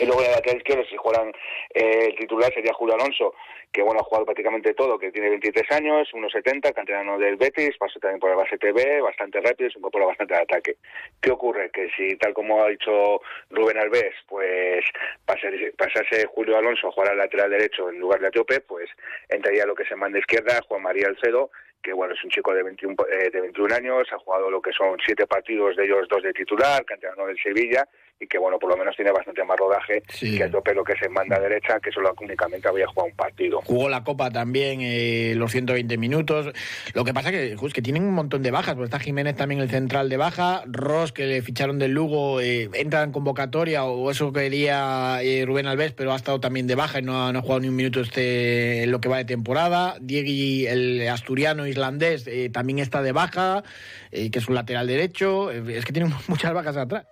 Y 0.00 0.06
luego 0.06 0.20
en 0.20 0.30
la 0.30 0.36
lateral 0.36 0.58
izquierdo, 0.58 0.84
si 0.84 0.96
juegan 0.96 1.32
eh, 1.74 2.06
el 2.08 2.16
titular, 2.16 2.52
sería 2.52 2.72
Julio 2.72 2.94
Alonso, 2.94 3.34
que 3.72 3.82
bueno, 3.82 4.00
ha 4.00 4.04
jugado 4.04 4.24
prácticamente 4.24 4.74
todo, 4.74 4.98
que 4.98 5.12
tiene 5.12 5.30
23 5.30 5.70
años, 5.72 6.08
1,70, 6.12 6.72
canterano 6.72 7.18
del 7.18 7.36
Betis, 7.36 7.76
pasó 7.78 7.98
también 8.00 8.20
por 8.20 8.30
el 8.30 8.36
base 8.36 8.58
TV, 8.58 9.00
bastante 9.00 9.40
rápido, 9.40 9.70
se 9.70 9.78
incorpora 9.78 10.06
bastante 10.06 10.34
al 10.34 10.42
ataque. 10.42 10.76
¿Qué 11.20 11.30
ocurre? 11.30 11.70
Que 11.70 11.88
si, 11.96 12.16
tal 12.16 12.34
como 12.34 12.62
ha 12.62 12.68
dicho 12.68 13.20
Rubén 13.50 13.78
Alves, 13.78 14.14
pues 14.26 14.84
pasase, 15.24 15.72
pasase 15.76 16.26
Julio 16.26 16.56
Alonso 16.56 16.88
a 16.88 16.92
jugar 16.92 17.12
al 17.12 17.18
lateral 17.18 17.50
derecho 17.50 17.90
en 17.90 17.98
lugar 17.98 18.20
de 18.20 18.28
Atiope, 18.28 18.60
pues 18.60 18.88
entraría 19.28 19.66
lo 19.66 19.74
que 19.74 19.84
se 19.84 19.96
manda 19.96 20.18
izquierda, 20.18 20.60
Juan 20.68 20.82
María 20.82 21.08
Alcedo, 21.08 21.50
que 21.82 21.92
bueno, 21.92 22.14
es 22.14 22.22
un 22.24 22.30
chico 22.30 22.52
de 22.52 22.62
21, 22.62 22.94
eh, 23.10 23.30
de 23.30 23.40
21 23.40 23.74
años, 23.74 24.08
ha 24.12 24.18
jugado 24.18 24.50
lo 24.50 24.60
que 24.60 24.72
son 24.72 24.98
siete 25.04 25.26
partidos, 25.26 25.76
de 25.76 25.84
ellos 25.84 26.08
dos 26.08 26.22
de 26.22 26.32
titular, 26.32 26.84
canterano 26.84 27.26
del 27.26 27.40
Sevilla, 27.40 27.86
y 28.20 28.26
que 28.26 28.38
bueno, 28.38 28.58
por 28.58 28.68
lo 28.68 28.76
menos 28.76 28.94
tiene 28.94 29.12
bastante 29.12 29.42
más 29.44 29.56
rodaje 29.58 30.02
que 30.02 30.42
el 30.42 30.50
tope 30.50 30.74
lo 30.74 30.84
que 30.84 30.94
se 30.96 31.08
manda 31.08 31.36
a 31.36 31.40
derecha, 31.40 31.80
que 31.80 31.90
solo 31.90 32.14
únicamente 32.20 32.68
había 32.68 32.86
jugado 32.86 33.08
un 33.08 33.16
partido. 33.16 33.62
Jugó 33.64 33.88
la 33.88 34.04
Copa 34.04 34.30
también 34.30 34.80
eh, 34.82 35.32
los 35.36 35.50
120 35.50 35.96
minutos. 35.96 36.52
Lo 36.92 37.04
que 37.04 37.14
pasa 37.14 37.30
que, 37.30 37.56
que 37.72 37.82
tienen 37.82 38.02
un 38.02 38.12
montón 38.12 38.42
de 38.42 38.50
bajas, 38.50 38.74
porque 38.74 38.84
está 38.84 38.98
Jiménez 38.98 39.36
también 39.36 39.62
el 39.62 39.70
central 39.70 40.10
de 40.10 40.18
baja, 40.18 40.62
Ross 40.66 41.12
que 41.12 41.26
le 41.26 41.40
ficharon 41.40 41.78
del 41.78 41.92
Lugo, 41.92 42.42
eh, 42.42 42.68
entra 42.74 43.02
en 43.02 43.12
convocatoria, 43.12 43.84
o 43.84 44.10
eso 44.10 44.34
quería 44.34 45.22
eh, 45.22 45.44
Rubén 45.46 45.66
Alves, 45.66 45.92
pero 45.92 46.12
ha 46.12 46.16
estado 46.16 46.40
también 46.40 46.66
de 46.66 46.74
baja 46.74 46.98
y 46.98 47.02
no 47.02 47.26
ha, 47.26 47.32
no 47.32 47.38
ha 47.38 47.42
jugado 47.42 47.60
ni 47.60 47.68
un 47.68 47.76
minuto 47.76 48.00
este 48.00 48.82
en 48.82 48.90
lo 48.90 49.00
que 49.00 49.08
va 49.08 49.16
de 49.16 49.24
temporada. 49.24 49.96
Diego, 49.98 50.68
el 50.68 51.08
asturiano 51.08 51.66
islandés, 51.66 52.26
eh, 52.26 52.50
también 52.50 52.80
está 52.80 53.00
de 53.00 53.12
baja, 53.12 53.64
que 54.10 54.30
es 54.30 54.48
un 54.48 54.54
lateral 54.54 54.86
derecho. 54.86 55.50
es 55.50 55.86
que 55.86 55.92
tienen 55.94 56.12
muchas 56.28 56.52
bajas 56.52 56.76
atrás. 56.76 57.06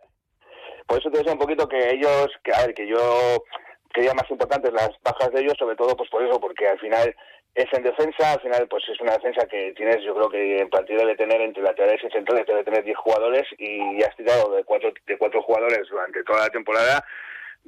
Por 0.89 0.99
eso 0.99 1.11
te 1.11 1.19
decía 1.19 1.35
un 1.35 1.39
poquito 1.39 1.69
que 1.69 1.91
ellos, 1.91 2.29
que 2.43 2.53
a 2.53 2.65
ver, 2.65 2.75
que 2.75 2.89
yo 2.89 3.45
quería 3.93 4.15
más 4.15 4.29
importantes 4.31 4.73
las 4.73 4.91
bajas 5.05 5.31
de 5.33 5.43
ellos, 5.43 5.55
sobre 5.59 5.77
todo 5.77 5.95
pues 5.95 6.09
por 6.09 6.23
eso, 6.23 6.41
porque 6.41 6.67
al 6.67 6.79
final 6.79 7.15
es 7.55 7.67
en 7.73 7.83
defensa, 7.83 8.33
al 8.33 8.41
final 8.41 8.67
pues 8.69 8.85
es 8.89 8.99
una 9.01 9.13
defensa 9.13 9.47
que 9.47 9.73
tienes, 9.77 10.03
yo 10.03 10.15
creo 10.15 10.31
que 10.31 10.59
en 10.59 10.71
partido 10.71 11.01
debe 11.01 11.17
tener 11.17 11.43
entre 11.43 11.63
laterales 11.63 12.01
y 12.03 12.11
centrales, 12.11 12.47
debe 12.47 12.65
tener 12.65 12.85
10 12.85 12.97
jugadores 12.97 13.45
y 13.59 14.03
has 14.03 14.17
tirado 14.17 14.51
de 14.55 14.65
cuatro, 14.65 14.91
de 15.07 15.19
cuatro 15.19 15.43
jugadores 15.43 15.87
durante 15.91 16.25
toda 16.25 16.45
la 16.45 16.51
temporada 16.51 17.05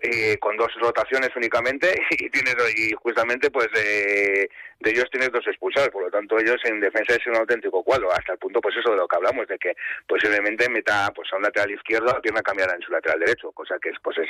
eh, 0.02 0.38
con 0.38 0.56
dos 0.56 0.68
rotaciones 0.80 1.30
únicamente 1.36 1.94
y 2.10 2.30
tienes 2.30 2.54
y 2.76 2.92
justamente 2.92 3.50
pues 3.50 3.68
de, 3.74 4.48
ellos 4.84 5.10
tienes 5.10 5.30
dos 5.30 5.46
expulsados 5.46 5.90
por 5.90 6.04
lo 6.04 6.10
tanto 6.10 6.38
ellos 6.38 6.56
en 6.64 6.80
defensa 6.80 7.14
es 7.14 7.26
un 7.26 7.36
auténtico 7.36 7.82
cuadro 7.82 8.10
hasta 8.10 8.32
el 8.32 8.38
punto 8.38 8.60
pues 8.60 8.76
eso 8.76 8.90
de 8.90 8.96
lo 8.96 9.06
que 9.06 9.16
hablamos 9.16 9.46
de 9.46 9.58
que 9.58 9.74
posiblemente 10.06 10.70
meta 10.70 11.12
pues 11.14 11.28
a 11.32 11.36
un 11.36 11.42
lateral 11.42 11.70
izquierdo 11.70 12.10
a 12.10 12.20
pierna 12.20 12.42
cambiará 12.42 12.74
en 12.74 12.82
su 12.82 12.90
lateral 12.90 13.20
derecho 13.20 13.52
cosa 13.52 13.76
que 13.80 13.90
es 13.90 13.96
pues 14.02 14.16
es 14.18 14.28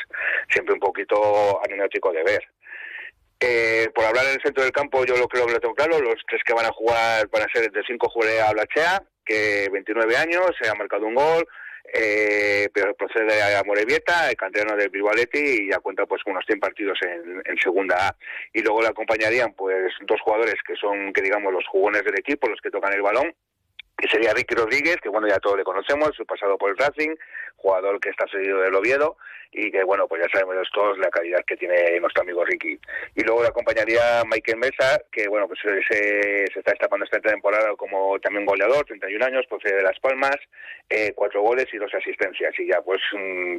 siempre 0.49 0.75
un 0.75 0.81
poquito 0.81 1.61
anecdótico 1.65 2.13
de 2.13 2.25
ver 2.25 2.43
eh, 3.43 3.89
por 3.95 4.05
hablar 4.05 4.27
en 4.27 4.33
el 4.33 4.43
centro 4.43 4.63
del 4.63 4.73
campo, 4.73 5.03
yo 5.07 5.17
lo 5.17 5.27
creo 5.27 5.47
que 5.47 5.55
lo 5.55 5.61
tengo 5.61 5.75
claro. 5.75 5.99
Los 5.99 6.17
tres 6.29 6.43
que 6.45 6.53
van 6.53 6.67
a 6.67 6.73
jugar 6.73 7.27
van 7.29 7.43
a 7.43 7.53
ser 7.53 7.73
de 7.73 7.83
cinco 7.87 8.13
a 8.47 8.53
Blachea, 8.53 9.03
que 9.25 9.67
29 9.73 10.15
años, 10.15 10.51
se 10.61 10.69
ha 10.69 10.75
marcado 10.75 11.07
un 11.07 11.15
gol, 11.15 11.47
eh, 11.93 12.69
pero 12.73 12.95
procede 12.95 13.43
a 13.43 13.63
Morevieta, 13.65 14.31
el 14.31 14.37
canterano 14.37 14.77
del 14.77 14.91
Bilbaletti 14.91 15.39
y 15.39 15.71
ya 15.71 15.79
cuenta 15.79 16.07
pues 16.07 16.23
con 16.23 16.33
unos 16.33 16.45
100 16.47 16.61
partidos 16.61 16.99
en, 17.03 17.43
en, 17.45 17.59
segunda 17.59 18.09
A. 18.09 18.17
Y 18.53 18.63
luego 18.63 18.83
le 18.83 18.89
acompañarían 18.89 19.53
pues 19.55 19.93
dos 20.03 20.21
jugadores 20.23 20.57
que 20.67 20.75
son, 20.77 21.13
que 21.13 21.23
digamos, 21.23 21.53
los 21.53 21.67
jugones 21.67 22.05
del 22.05 22.19
equipo, 22.19 22.49
los 22.49 22.61
que 22.61 22.71
tocan 22.71 22.93
el 22.93 23.03
balón, 23.03 23.35
que 24.01 24.09
sería 24.09 24.33
Ricky 24.33 24.55
Rodríguez, 24.55 24.97
que 25.03 25.09
bueno, 25.09 25.29
ya 25.29 25.39
todos 25.39 25.59
le 25.59 25.65
conocemos, 25.65 26.11
su 26.17 26.25
pasado 26.25 26.57
por 26.57 26.71
el 26.71 26.77
Racing, 26.77 27.15
jugador 27.57 28.01
que 28.01 28.09
está 28.09 28.27
seguido 28.29 28.61
del 28.61 28.75
Oviedo, 28.75 29.17
y 29.53 29.71
que 29.71 29.83
bueno, 29.85 30.07
pues 30.09 30.23
ya 30.23 30.29
sabemos 30.33 30.67
todos 30.73 30.99
la 30.99 31.11
calidad 31.11 31.45
que 31.47 31.57
tiene 31.57 31.99
nuestro 32.01 32.23
amigo 32.23 32.45
Ricky. 32.45 32.79
Y 33.17 33.23
luego 33.23 33.43
le 33.43 33.49
acompañaría 33.49 34.23
Michael 34.25 34.59
Mesa, 34.59 35.03
que 35.11 35.29
bueno, 35.29 35.49
pues 35.49 35.61
se, 35.89 36.45
está 36.45 36.71
destapando 36.71 37.05
esta 37.05 37.21
temporada 37.21 37.75
como 37.77 38.19
también 38.21 38.47
goleador, 38.47 38.85
31 38.87 39.27
años, 39.27 39.47
procede 39.49 39.77
de 39.77 39.83
Las 39.83 39.99
Palmas, 39.99 40.37
eh, 40.89 41.13
cuatro 41.15 41.43
goles 41.43 41.67
y 41.73 41.79
dos 41.79 41.93
asistencias, 41.93 42.55
y 42.59 42.69
ya 42.69 42.81
pues 42.83 43.01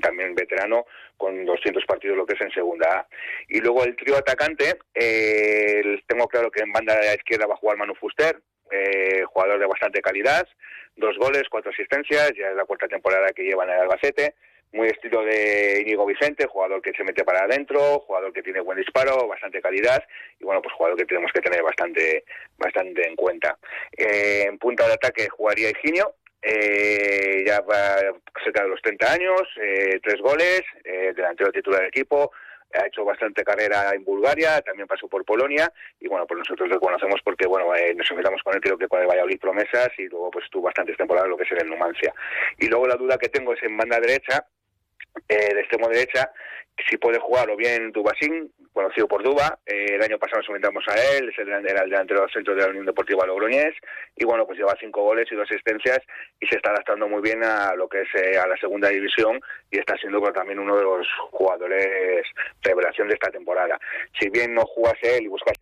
también 0.01 0.33
veterano 0.33 0.85
con 1.17 1.45
200 1.45 1.85
partidos 1.85 2.17
lo 2.17 2.25
que 2.25 2.33
es 2.33 2.41
en 2.41 2.51
segunda 2.51 2.99
A. 2.99 3.07
Y 3.49 3.59
luego 3.59 3.83
el 3.83 3.95
trío 3.95 4.17
atacante, 4.17 4.79
eh, 4.95 6.01
tengo 6.07 6.27
claro 6.27 6.49
que 6.49 6.63
en 6.63 6.71
banda 6.71 7.13
izquierda 7.13 7.47
va 7.47 7.53
a 7.53 7.57
jugar 7.57 7.77
Manu 7.77 7.95
Fuster, 7.95 8.41
eh, 8.71 9.23
jugador 9.25 9.59
de 9.59 9.65
bastante 9.65 10.01
calidad, 10.01 10.47
dos 10.95 11.17
goles, 11.17 11.43
cuatro 11.49 11.71
asistencias, 11.71 12.31
ya 12.37 12.49
es 12.49 12.55
la 12.55 12.65
cuarta 12.65 12.87
temporada 12.87 13.29
que 13.35 13.43
lleva 13.43 13.63
en 13.65 13.71
el 13.71 13.79
Albacete, 13.81 14.35
muy 14.73 14.87
estilo 14.87 15.23
de 15.23 15.81
Íñigo 15.81 16.05
Vicente, 16.05 16.47
jugador 16.47 16.81
que 16.81 16.93
se 16.93 17.03
mete 17.03 17.23
para 17.23 17.43
adentro, 17.43 17.99
jugador 17.99 18.31
que 18.31 18.41
tiene 18.41 18.61
buen 18.61 18.77
disparo, 18.77 19.27
bastante 19.27 19.61
calidad 19.61 20.01
y 20.39 20.45
bueno, 20.45 20.61
pues 20.61 20.73
jugador 20.75 20.97
que 20.97 21.05
tenemos 21.05 21.31
que 21.33 21.41
tener 21.41 21.61
bastante 21.61 22.23
bastante 22.57 23.07
en 23.07 23.15
cuenta. 23.15 23.57
Eh, 23.97 24.45
en 24.47 24.57
punta 24.57 24.87
de 24.87 24.93
ataque 24.93 25.27
jugaría 25.29 25.71
Higinio, 25.71 26.15
eh, 26.41 27.43
ya 27.45 27.61
va 27.61 27.97
cerca 28.43 28.63
de 28.63 28.69
los 28.69 28.81
30 28.81 29.13
años, 29.13 29.41
eh, 29.61 29.99
tres 30.01 30.19
goles, 30.21 30.61
eh, 30.83 31.13
delantero 31.15 31.51
titular 31.51 31.81
del 31.81 31.89
equipo, 31.89 32.31
ha 32.73 32.87
hecho 32.87 33.03
bastante 33.03 33.43
carrera 33.43 33.93
en 33.93 34.03
Bulgaria, 34.03 34.61
también 34.61 34.87
pasó 34.87 35.07
por 35.07 35.25
Polonia 35.25 35.71
y 35.99 36.07
bueno, 36.07 36.25
pues 36.27 36.39
nosotros 36.39 36.69
lo 36.69 36.79
conocemos 36.79 37.21
porque 37.23 37.47
bueno, 37.47 37.73
eh, 37.75 37.93
nos 37.95 38.09
enfrentamos 38.09 38.41
con 38.43 38.55
él 38.55 38.61
creo 38.61 38.77
que 38.77 38.87
con 38.87 39.01
el 39.01 39.07
Valladolid 39.07 39.39
Promesas 39.39 39.89
y 39.97 40.07
luego 40.07 40.31
pues 40.31 40.49
tuvo 40.49 40.63
bastantes 40.63 40.97
temporadas 40.97 41.29
lo 41.29 41.37
que 41.37 41.43
es 41.43 41.51
el 41.51 41.69
Numancia. 41.69 42.13
Y 42.57 42.67
luego 42.67 42.87
la 42.87 42.95
duda 42.95 43.17
que 43.17 43.29
tengo 43.29 43.53
es 43.53 43.63
en 43.63 43.77
banda 43.77 43.99
derecha, 43.99 44.45
eh, 45.27 45.53
de 45.53 45.59
extremo 45.61 45.87
derecha, 45.89 46.31
si 46.89 46.97
puede 46.97 47.19
jugar 47.19 47.49
o 47.49 47.55
bien 47.55 47.91
Dubasín, 47.91 48.51
conocido 48.73 49.07
por 49.07 49.23
Duba, 49.23 49.59
eh, 49.65 49.95
el 49.95 50.01
año 50.01 50.17
pasado 50.17 50.39
nos 50.39 50.47
enfrentamos 50.49 50.83
a 50.87 50.95
él, 50.95 51.29
es 51.29 51.37
el, 51.39 51.49
era 51.49 51.83
el 51.83 51.89
delantero 51.89 52.21
del 52.21 52.31
centro 52.31 52.55
de 52.55 52.61
la 52.61 52.69
Unión 52.69 52.85
Deportiva 52.85 53.25
Logroñés, 53.25 53.75
y 54.15 54.25
bueno, 54.25 54.45
pues 54.45 54.57
lleva 54.57 54.75
cinco 54.79 55.03
goles 55.03 55.27
y 55.31 55.35
dos 55.35 55.49
asistencias 55.49 55.99
y 56.39 56.47
se 56.47 56.55
está 56.55 56.71
adaptando 56.71 57.07
muy 57.07 57.21
bien 57.21 57.43
a 57.43 57.75
lo 57.75 57.87
que 57.87 58.01
es 58.01 58.07
eh, 58.15 58.37
a 58.37 58.47
la 58.47 58.57
segunda 58.57 58.89
división 58.89 59.39
y 59.69 59.79
está 59.79 59.95
siendo 59.97 60.19
pues, 60.19 60.33
también 60.33 60.59
uno 60.59 60.77
de 60.77 60.83
los 60.83 61.07
jugadores 61.31 62.25
revelación 62.61 63.07
de 63.07 63.15
esta 63.15 63.29
temporada. 63.29 63.77
Si 64.19 64.29
bien 64.29 64.53
no 64.53 64.61
jugase 64.65 65.17
él 65.17 65.25
y 65.25 65.27
buscase 65.27 65.59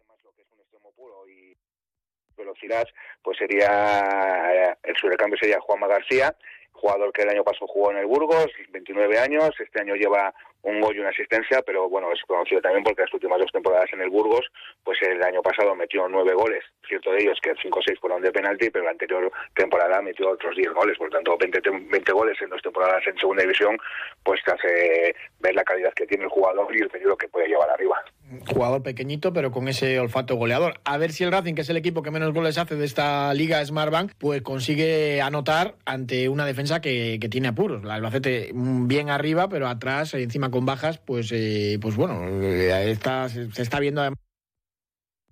velocidad, 2.38 2.88
pues 3.22 3.38
sería, 3.38 4.74
el 4.82 4.96
recambio 4.96 5.38
sería 5.38 5.60
Juanma 5.60 5.88
García, 5.88 6.34
jugador 6.79 7.12
que 7.12 7.24
el 7.24 7.29
año 7.29 7.43
pasado 7.43 7.67
jugó 7.67 7.91
en 7.91 7.98
el 7.98 8.05
Burgos, 8.05 8.48
29 8.71 9.19
años, 9.19 9.51
este 9.59 9.81
año 9.81 9.95
lleva 9.95 10.33
un 10.63 10.81
gol 10.81 10.95
y 10.95 10.99
una 10.99 11.09
asistencia, 11.09 11.61
pero 11.65 11.89
bueno, 11.89 12.11
es 12.11 12.21
conocido 12.23 12.61
también 12.61 12.83
porque 12.83 13.03
las 13.03 13.13
últimas 13.13 13.39
dos 13.39 13.51
temporadas 13.51 13.89
en 13.93 14.01
el 14.01 14.09
Burgos, 14.09 14.45
pues 14.83 14.97
el 15.01 15.21
año 15.23 15.41
pasado 15.41 15.75
metió 15.75 16.07
nueve 16.09 16.33
goles, 16.33 16.63
cierto 16.87 17.11
de 17.11 17.21
ellos 17.21 17.39
que 17.41 17.53
cinco 17.61 17.79
o 17.79 17.81
seis 17.81 17.99
fueron 17.99 18.21
de 18.21 18.31
penalti, 18.31 18.69
pero 18.69 18.85
la 18.85 18.91
anterior 18.91 19.31
temporada 19.55 20.01
metió 20.01 20.29
otros 20.29 20.55
diez 20.55 20.71
goles, 20.73 20.97
por 20.97 21.07
lo 21.07 21.15
tanto 21.15 21.37
20, 21.37 21.61
20 21.89 22.11
goles 22.11 22.37
en 22.41 22.49
dos 22.49 22.61
temporadas 22.61 23.05
en 23.07 23.17
segunda 23.17 23.43
división, 23.43 23.77
pues 24.23 24.41
te 24.43 24.51
hace 24.51 25.15
ver 25.39 25.55
la 25.55 25.63
calidad 25.63 25.93
que 25.93 26.05
tiene 26.05 26.25
el 26.25 26.29
jugador 26.29 26.75
y 26.75 26.81
el 26.81 26.89
peligro 26.89 27.15
que 27.15 27.27
puede 27.27 27.47
llevar 27.47 27.69
arriba. 27.69 28.03
Jugador 28.47 28.83
pequeñito, 28.83 29.33
pero 29.33 29.51
con 29.51 29.67
ese 29.67 29.99
olfato 29.99 30.35
goleador. 30.35 30.79
A 30.83 30.97
ver 30.97 31.11
si 31.11 31.23
el 31.23 31.31
Racing, 31.31 31.55
que 31.55 31.61
es 31.61 31.69
el 31.69 31.77
equipo 31.77 32.03
que 32.03 32.11
menos 32.11 32.31
goles 32.31 32.59
hace 32.59 32.75
de 32.75 32.85
esta 32.85 33.33
liga 33.33 33.65
Smartbank, 33.65 34.11
pues 34.19 34.43
consigue 34.43 35.19
anotar 35.21 35.75
ante 35.85 36.29
una 36.29 36.45
defensa 36.45 36.79
que, 36.79 37.17
que 37.19 37.27
tiene 37.27 37.47
apuros. 37.47 37.83
La 37.83 37.95
Albacete 37.95 38.51
mm, 38.53 38.87
bien 38.87 39.09
arriba, 39.09 39.49
pero 39.49 39.67
atrás, 39.67 40.13
encima 40.13 40.49
con 40.51 40.65
bajas, 40.65 41.00
pues, 41.00 41.32
eh, 41.32 41.77
pues 41.82 41.96
bueno, 41.96 42.27
eh, 42.44 42.91
está, 42.91 43.29
se, 43.29 43.48
está 43.62 43.79
viendo 43.79 44.01
a 44.01 44.12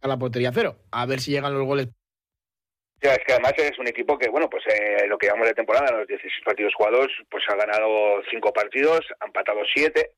la 0.01 0.17
portería 0.17 0.51
cero. 0.53 0.75
A 0.91 1.05
ver 1.05 1.19
si 1.19 1.31
llegan 1.31 1.53
los 1.53 1.65
goles. 1.65 1.87
Ya, 3.01 3.13
es 3.13 3.19
que 3.25 3.33
además 3.33 3.53
es 3.57 3.77
un 3.77 3.87
equipo 3.87 4.17
que, 4.17 4.27
bueno, 4.29 4.49
pues 4.49 4.63
eh, 4.67 5.05
lo 5.07 5.17
que 5.17 5.27
llamamos 5.27 5.49
de 5.49 5.53
temporada, 5.53 5.97
los 5.97 6.07
16 6.07 6.43
partidos 6.43 6.73
jugados, 6.73 7.07
pues 7.29 7.43
ha 7.47 7.55
ganado 7.55 8.21
5 8.29 8.53
partidos, 8.53 9.01
ha 9.19 9.25
empatado 9.25 9.59
7, 9.71 10.11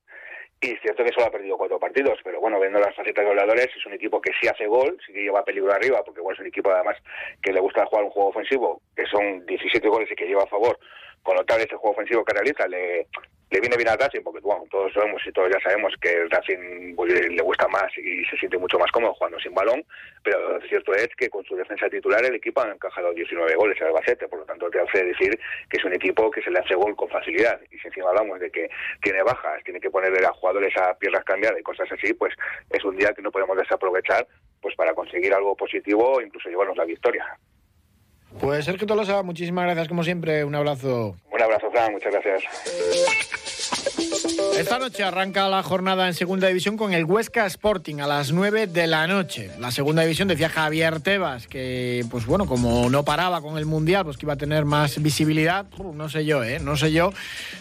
y 0.61 0.71
es 0.71 0.81
cierto 0.81 1.03
que 1.03 1.11
solo 1.11 1.27
ha 1.27 1.31
perdido 1.31 1.57
4 1.57 1.77
partidos, 1.77 2.19
pero 2.23 2.39
bueno, 2.39 2.57
viendo 2.57 2.79
las 2.79 2.95
facetas 2.95 3.23
de 3.23 3.29
goleadores, 3.31 3.67
es 3.75 3.85
un 3.85 3.93
equipo 3.93 4.21
que 4.21 4.31
sí 4.39 4.47
hace 4.47 4.65
gol, 4.67 4.97
sí 5.05 5.11
que 5.11 5.23
lleva 5.23 5.43
peligro 5.43 5.73
arriba, 5.73 6.01
porque 6.05 6.21
bueno, 6.21 6.35
es 6.35 6.39
un 6.39 6.47
equipo 6.47 6.71
además 6.71 6.95
que 7.41 7.51
le 7.51 7.59
gusta 7.59 7.85
jugar 7.85 8.05
un 8.05 8.11
juego 8.11 8.29
ofensivo, 8.29 8.81
que 8.95 9.05
son 9.07 9.45
17 9.45 9.85
goles 9.89 10.09
y 10.09 10.15
que 10.15 10.27
lleva 10.27 10.43
a 10.43 10.47
favor, 10.47 10.79
con 11.29 11.37
lo 11.37 11.45
tal, 11.45 11.61
este 11.61 11.75
juego 11.75 11.91
ofensivo 11.91 12.25
que 12.25 12.33
realiza 12.33 12.67
le, 12.67 13.05
le 13.51 13.59
viene 13.59 13.77
bien 13.77 13.89
al 13.89 13.99
Racing 13.99 14.21
porque 14.23 14.39
bueno, 14.39 14.63
todos 14.71 14.91
sabemos 14.91 15.21
y 15.27 15.31
todos 15.31 15.51
ya 15.53 15.59
sabemos 15.61 15.93
que 16.01 16.11
el 16.11 16.27
Racing 16.27 16.95
pues, 16.95 17.13
le 17.13 17.43
gusta 17.43 17.67
más 17.67 17.95
y 17.99 18.25
se 18.25 18.35
siente 18.37 18.57
mucho 18.57 18.79
más 18.79 18.91
cómodo 18.91 19.13
jugando 19.13 19.39
sin 19.39 19.53
balón, 19.53 19.85
pero 20.23 20.59
cierto 20.67 20.91
es 20.95 21.07
que 21.15 21.29
con 21.29 21.45
su 21.45 21.55
defensa 21.55 21.87
titular 21.87 22.25
el 22.25 22.33
equipo 22.33 22.61
ha 22.61 22.71
encajado 22.71 23.13
19 23.13 23.55
goles 23.57 23.79
en 23.79 23.85
Albacete, 23.85 24.27
por 24.27 24.39
lo 24.39 24.45
tanto 24.45 24.71
te 24.71 24.79
hace 24.79 25.05
decir 25.05 25.39
que 25.69 25.77
es 25.77 25.83
un 25.83 25.93
equipo 25.93 26.31
que 26.31 26.41
se 26.41 26.49
le 26.49 26.61
hace 26.61 26.73
gol 26.73 26.95
con 26.95 27.09
facilidad 27.09 27.61
y 27.69 27.77
si 27.77 27.89
encima 27.89 28.09
hablamos 28.09 28.39
de 28.39 28.49
que 28.49 28.67
tiene 29.03 29.21
bajas, 29.21 29.63
tiene 29.63 29.79
que 29.79 29.91
ponerle 29.91 30.25
a 30.25 30.33
jugadores 30.33 30.75
a 30.77 30.97
piernas 30.97 31.23
cambiadas 31.25 31.59
y 31.59 31.61
cosas 31.61 31.91
así, 31.91 32.11
pues 32.15 32.33
es 32.71 32.83
un 32.83 32.97
día 32.97 33.13
que 33.13 33.21
no 33.21 33.29
podemos 33.29 33.55
desaprovechar 33.55 34.25
pues 34.63 34.75
para 34.75 34.95
conseguir 34.95 35.31
algo 35.31 35.55
positivo 35.55 36.13
o 36.13 36.21
incluso 36.21 36.49
llevarnos 36.49 36.75
la 36.75 36.85
victoria. 36.85 37.37
Pues 38.39 38.65
Sergio 38.65 38.87
Tolosa, 38.87 39.21
muchísimas 39.23 39.65
gracias 39.65 39.87
como 39.87 40.03
siempre, 40.03 40.43
un 40.45 40.55
abrazo. 40.55 41.15
Un 41.31 41.41
abrazo, 41.41 41.69
Fran, 41.71 41.91
muchas 41.91 42.13
gracias. 42.13 42.43
Esta 44.57 44.77
noche 44.77 45.03
arranca 45.03 45.47
la 45.47 45.63
jornada 45.63 46.07
en 46.07 46.13
segunda 46.13 46.47
división 46.47 46.75
con 46.75 46.93
el 46.93 47.05
Huesca 47.05 47.45
Sporting 47.45 48.01
a 48.01 48.07
las 48.07 48.31
9 48.31 48.67
de 48.67 48.87
la 48.87 49.07
noche. 49.07 49.49
La 49.59 49.71
segunda 49.71 50.01
división 50.01 50.27
decía 50.27 50.49
Javier 50.49 50.99
Tebas 50.99 51.47
que, 51.47 52.05
pues 52.11 52.25
bueno, 52.25 52.45
como 52.45 52.89
no 52.89 53.05
paraba 53.05 53.41
con 53.41 53.57
el 53.57 53.65
Mundial, 53.65 54.03
pues 54.03 54.17
que 54.17 54.25
iba 54.25 54.33
a 54.33 54.37
tener 54.37 54.65
más 54.65 55.01
visibilidad. 55.01 55.65
no 55.93 56.09
sé 56.09 56.25
yo, 56.25 56.43
¿eh? 56.43 56.59
No 56.59 56.75
sé 56.75 56.91
yo 56.91 57.13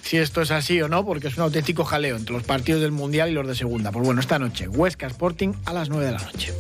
si 0.03 0.17
esto 0.19 0.43
es 0.43 0.51
así 0.51 0.81
o 0.83 0.89
no, 0.89 1.05
porque 1.05 1.29
es 1.29 1.37
un 1.37 1.45
auténtico 1.45 1.85
jaleo 1.85 2.17
entre 2.17 2.35
los 2.35 2.43
partidos 2.43 2.83
del 2.83 2.93
Mundial 2.93 3.31
y 3.31 3.33
los 3.33 3.47
de 3.47 3.55
segunda. 3.55 3.93
Pues 3.93 4.05
bueno, 4.05 4.21
esta 4.21 4.39
noche, 4.39 4.69
Huesca 4.69 5.07
Sporting 5.07 5.53
a 5.67 5.73
las 5.73 5.89
9 5.89 6.07
de 6.07 6.13
la 6.13 6.19
noche. 6.19 6.53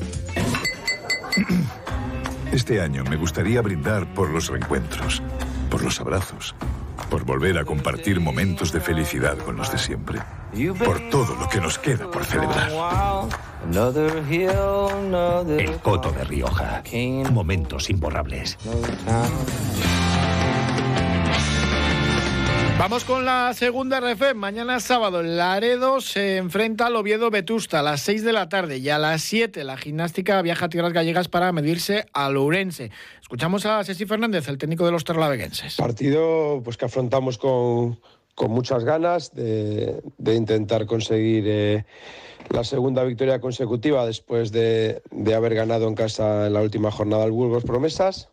Este 2.52 2.80
año 2.80 3.04
me 3.04 3.16
gustaría 3.16 3.60
brindar 3.62 4.12
por 4.14 4.30
los 4.30 4.48
reencuentros, 4.48 5.22
por 5.70 5.82
los 5.82 6.00
abrazos 6.00 6.54
por 7.10 7.24
volver 7.24 7.58
a 7.58 7.64
compartir 7.64 8.20
momentos 8.20 8.72
de 8.72 8.80
felicidad 8.80 9.38
con 9.38 9.56
los 9.56 9.72
de 9.72 9.78
siempre, 9.78 10.20
por 10.84 11.08
todo 11.10 11.34
lo 11.36 11.48
que 11.48 11.60
nos 11.60 11.78
queda 11.78 12.10
por 12.10 12.24
celebrar. 12.24 12.70
El 15.58 15.76
Coto 15.78 16.12
de 16.12 16.24
Rioja. 16.24 16.82
Momentos 17.32 17.90
imborrables. 17.90 18.58
Vamos 22.78 23.02
con 23.02 23.24
la 23.24 23.52
segunda 23.54 23.98
RF. 23.98 24.36
Mañana 24.36 24.78
sábado, 24.78 25.20
Laredo 25.24 26.00
se 26.00 26.36
enfrenta 26.36 26.86
al 26.86 26.94
Oviedo 26.94 27.28
Vetusta 27.28 27.80
a 27.80 27.82
las 27.82 28.02
6 28.02 28.22
de 28.22 28.32
la 28.32 28.48
tarde 28.48 28.78
y 28.78 28.88
a 28.88 28.98
las 28.98 29.22
7 29.22 29.64
la 29.64 29.76
gimnástica 29.76 30.40
viaja 30.42 30.66
a 30.66 30.68
Tierras 30.68 30.92
Gallegas 30.92 31.26
para 31.26 31.50
medirse 31.50 32.06
a 32.12 32.30
Lourense. 32.30 32.92
Escuchamos 33.20 33.66
a 33.66 33.82
Ceci 33.82 34.06
Fernández, 34.06 34.46
el 34.46 34.58
técnico 34.58 34.86
de 34.86 34.92
los 34.92 35.02
terlaveguenses. 35.02 35.74
Partido 35.74 36.60
pues, 36.62 36.76
que 36.76 36.84
afrontamos 36.84 37.36
con, 37.36 37.98
muchas 38.48 38.84
ganas 38.84 39.34
de, 39.34 40.00
intentar 40.24 40.86
conseguir 40.86 41.44
eh, 41.48 41.84
la 42.50 42.62
segunda 42.62 43.02
victoria 43.02 43.40
consecutiva 43.40 44.06
después 44.06 44.52
de, 44.52 45.02
haber 45.34 45.56
ganado 45.56 45.88
en 45.88 45.96
casa 45.96 46.46
en 46.46 46.52
la 46.52 46.62
última 46.62 46.92
jornada 46.92 47.24
al 47.24 47.32
Burgos 47.32 47.64
Promesas 47.64 48.28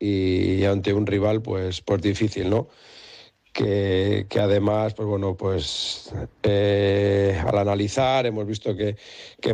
y 0.00 0.64
ante 0.64 0.92
un 0.92 1.06
rival 1.06 1.40
pues, 1.40 1.82
pues 1.82 2.02
difícil, 2.02 2.50
¿no? 2.50 2.66
Que, 3.56 4.38
además, 4.38 4.92
pues 4.92 5.08
bueno, 5.08 5.34
pues 5.34 6.12
eh, 6.42 7.42
al 7.46 7.56
analizar 7.56 8.26
hemos 8.26 8.46
visto 8.46 8.76
que, 8.76 8.96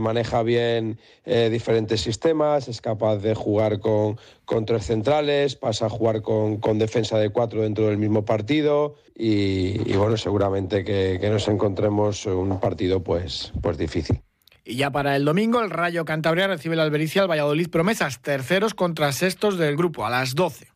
maneja 0.01 0.43
bien 0.43 0.99
eh, 1.25 1.49
diferentes 1.51 2.01
sistemas, 2.01 2.67
es 2.67 2.81
capaz 2.81 3.19
de 3.19 3.35
jugar 3.35 3.79
con, 3.79 4.19
tres 4.67 4.87
centrales, 4.87 5.55
pasa 5.55 5.87
a 5.87 5.89
jugar 5.89 6.23
con, 6.23 6.79
defensa 6.79 7.19
de 7.19 7.31
cuatro 7.31 7.63
dentro 7.63 7.87
del 7.87 7.99
mismo 7.99 8.25
partido 8.25 8.97
y, 9.15 9.95
bueno, 9.95 10.17
seguramente 10.17 10.85
que, 10.85 11.21
nos 11.31 11.47
encontremos 11.47 12.27
un 12.27 12.59
partido 12.59 13.05
pues, 13.05 13.53
pues 13.63 13.79
difícil. 13.79 14.21
Y 14.65 14.77
ya 14.77 14.91
para 14.91 15.15
el 15.17 15.25
domingo, 15.25 15.61
el 15.61 15.71
Rayo 15.71 16.05
Cantabria 16.05 16.49
recibe 16.49 16.77
la 16.77 16.83
Albericia 16.83 17.23
al 17.23 17.31
Valladolid 17.31 17.69
Promesas, 17.69 18.21
terceros 18.21 18.75
contra 18.75 19.13
sextos 19.13 19.59
del 19.59 19.77
grupo, 19.77 20.07
a 20.07 20.11
las 20.11 20.35
12. 20.35 20.72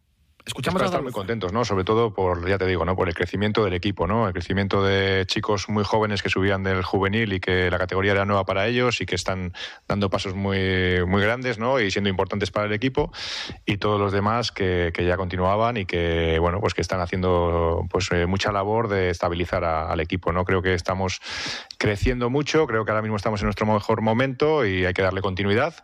Escuchamos 0.46 0.80
estar 0.80 1.02
muy 1.02 1.10
contentos, 1.10 1.52
¿no? 1.52 1.64
Sobre 1.64 1.82
todo 1.82 2.14
por, 2.14 2.48
ya 2.48 2.56
te 2.56 2.66
digo, 2.66 2.84
¿no? 2.84 2.94
Por 2.94 3.08
el 3.08 3.14
crecimiento 3.14 3.64
del 3.64 3.74
equipo, 3.74 4.06
¿no? 4.06 4.28
El 4.28 4.32
crecimiento 4.32 4.80
de 4.80 5.24
chicos 5.26 5.68
muy 5.68 5.82
jóvenes 5.82 6.22
que 6.22 6.28
subían 6.28 6.62
del 6.62 6.84
juvenil 6.84 7.32
y 7.32 7.40
que 7.40 7.68
la 7.68 7.78
categoría 7.78 8.12
era 8.12 8.24
nueva 8.24 8.44
para 8.44 8.68
ellos 8.68 9.00
y 9.00 9.06
que 9.06 9.16
están 9.16 9.52
dando 9.88 10.08
pasos 10.08 10.36
muy, 10.36 11.04
muy 11.04 11.20
grandes, 11.20 11.58
¿no? 11.58 11.80
Y 11.80 11.90
siendo 11.90 12.08
importantes 12.10 12.52
para 12.52 12.66
el 12.66 12.72
equipo 12.72 13.10
y 13.64 13.78
todos 13.78 13.98
los 13.98 14.12
demás 14.12 14.52
que, 14.52 14.92
ya 14.96 15.16
continuaban 15.16 15.78
y 15.78 15.84
que, 15.84 16.38
bueno, 16.38 16.60
pues 16.60 16.74
que 16.74 16.80
están 16.80 17.00
haciendo 17.00 17.84
pues 17.90 18.08
eh, 18.12 18.26
mucha 18.26 18.52
labor 18.52 18.86
de 18.86 19.10
estabilizar 19.10 19.64
al 19.64 19.98
equipo, 19.98 20.30
¿no? 20.30 20.44
Creo 20.44 20.62
que 20.62 20.74
estamos 20.74 21.20
creciendo 21.76 22.30
mucho, 22.30 22.68
creo 22.68 22.84
que 22.84 22.92
ahora 22.92 23.02
mismo 23.02 23.16
estamos 23.16 23.40
en 23.40 23.46
nuestro 23.46 23.66
mejor 23.66 24.00
momento 24.00 24.64
y 24.64 24.84
hay 24.84 24.94
que 24.94 25.02
darle 25.02 25.22
continuidad 25.22 25.74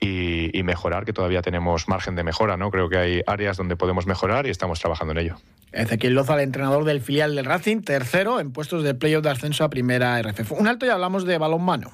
y, 0.00 0.62
mejorar, 0.62 1.04
que 1.04 1.12
todavía 1.12 1.42
tenemos 1.42 1.88
margen 1.88 2.14
de 2.14 2.24
mejora, 2.24 2.56
¿no? 2.56 2.70
Creo 2.70 2.88
que 2.88 2.96
hay 2.96 3.22
áreas 3.26 3.56
donde 3.56 3.76
podemos 3.76 4.06
mejorar 4.06 4.46
y 4.46 4.50
estamos 4.50 4.80
trabajando 4.80 5.12
en 5.12 5.18
ello. 5.18 5.36
Ezequiel 5.72 6.14
Loza, 6.14 6.34
el 6.34 6.40
entrenador 6.40 6.84
del 6.84 7.00
filial 7.00 7.36
del 7.36 7.44
Racing, 7.44 7.82
tercero 7.82 8.40
en 8.40 8.52
puestos 8.52 8.82
de 8.82 8.94
playoff 8.94 9.22
de 9.22 9.30
ascenso 9.30 9.64
a 9.64 9.70
primera 9.70 10.20
RFF. 10.20 10.52
Un 10.52 10.66
alto 10.66 10.86
y 10.86 10.88
hablamos 10.88 11.24
de 11.26 11.38
balón 11.38 11.62
mano. 11.62 11.92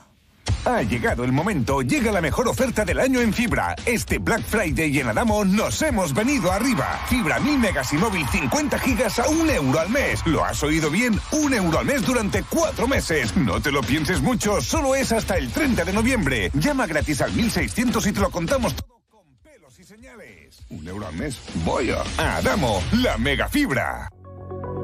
Ha 0.66 0.82
llegado 0.82 1.22
el 1.22 1.30
momento, 1.30 1.80
llega 1.80 2.10
la 2.10 2.20
mejor 2.20 2.48
oferta 2.48 2.84
del 2.84 2.98
año 2.98 3.20
en 3.20 3.32
fibra. 3.32 3.76
Este 3.86 4.18
Black 4.18 4.42
Friday 4.42 4.98
en 4.98 5.06
Adamo 5.06 5.44
nos 5.44 5.80
hemos 5.80 6.12
venido 6.12 6.50
arriba. 6.50 7.00
Fibra 7.08 7.38
1000 7.38 7.58
megas 7.60 7.92
y 7.92 7.96
móvil 7.96 8.26
50 8.26 8.76
gigas 8.80 9.20
a 9.20 9.28
un 9.28 9.48
euro 9.48 9.78
al 9.78 9.90
mes. 9.90 10.26
¿Lo 10.26 10.44
has 10.44 10.60
oído 10.64 10.90
bien? 10.90 11.20
Un 11.30 11.54
euro 11.54 11.78
al 11.78 11.86
mes 11.86 12.04
durante 12.04 12.42
cuatro 12.42 12.88
meses. 12.88 13.36
No 13.36 13.60
te 13.60 13.70
lo 13.70 13.80
pienses 13.80 14.20
mucho, 14.20 14.60
solo 14.60 14.96
es 14.96 15.12
hasta 15.12 15.36
el 15.36 15.52
30 15.52 15.84
de 15.84 15.92
noviembre. 15.92 16.50
Llama 16.54 16.88
gratis 16.88 17.20
al 17.20 17.32
1600 17.32 18.04
y 18.04 18.12
te 18.12 18.18
lo 18.18 18.30
contamos 18.30 18.74
todo 18.74 19.00
con 19.08 19.36
pelos 19.44 19.78
y 19.78 19.84
señales. 19.84 20.64
Un 20.70 20.88
euro 20.88 21.06
al 21.06 21.14
mes. 21.14 21.38
Voy 21.64 21.92
a 21.92 22.38
Adamo, 22.38 22.82
la 22.90 23.16
mega 23.18 23.48
fibra. 23.48 24.10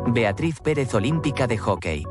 Beatriz 0.07 0.61
Pérez 0.63 0.95
Olímpica 0.95 1.49
de 1.49 1.59
Hockey. 1.59 2.05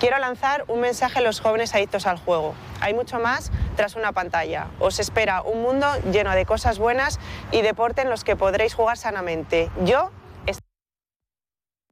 Quiero 0.00 0.18
lanzar 0.18 0.64
un 0.68 0.80
mensaje 0.80 1.20
a 1.20 1.22
los 1.22 1.40
jóvenes 1.40 1.74
adictos 1.74 2.06
al 2.06 2.18
juego. 2.18 2.54
Hay 2.80 2.94
mucho 2.94 3.18
más 3.18 3.52
tras 3.76 3.96
una 3.96 4.12
pantalla. 4.12 4.68
Os 4.80 4.98
espera 4.98 5.42
un 5.42 5.62
mundo 5.62 5.86
lleno 6.10 6.32
de 6.32 6.44
cosas 6.44 6.78
buenas 6.78 7.20
y 7.52 7.62
deporte 7.62 8.02
en 8.02 8.10
los 8.10 8.24
que 8.24 8.36
podréis 8.36 8.74
jugar 8.74 8.96
sanamente. 8.96 9.70
Yo 9.84 10.10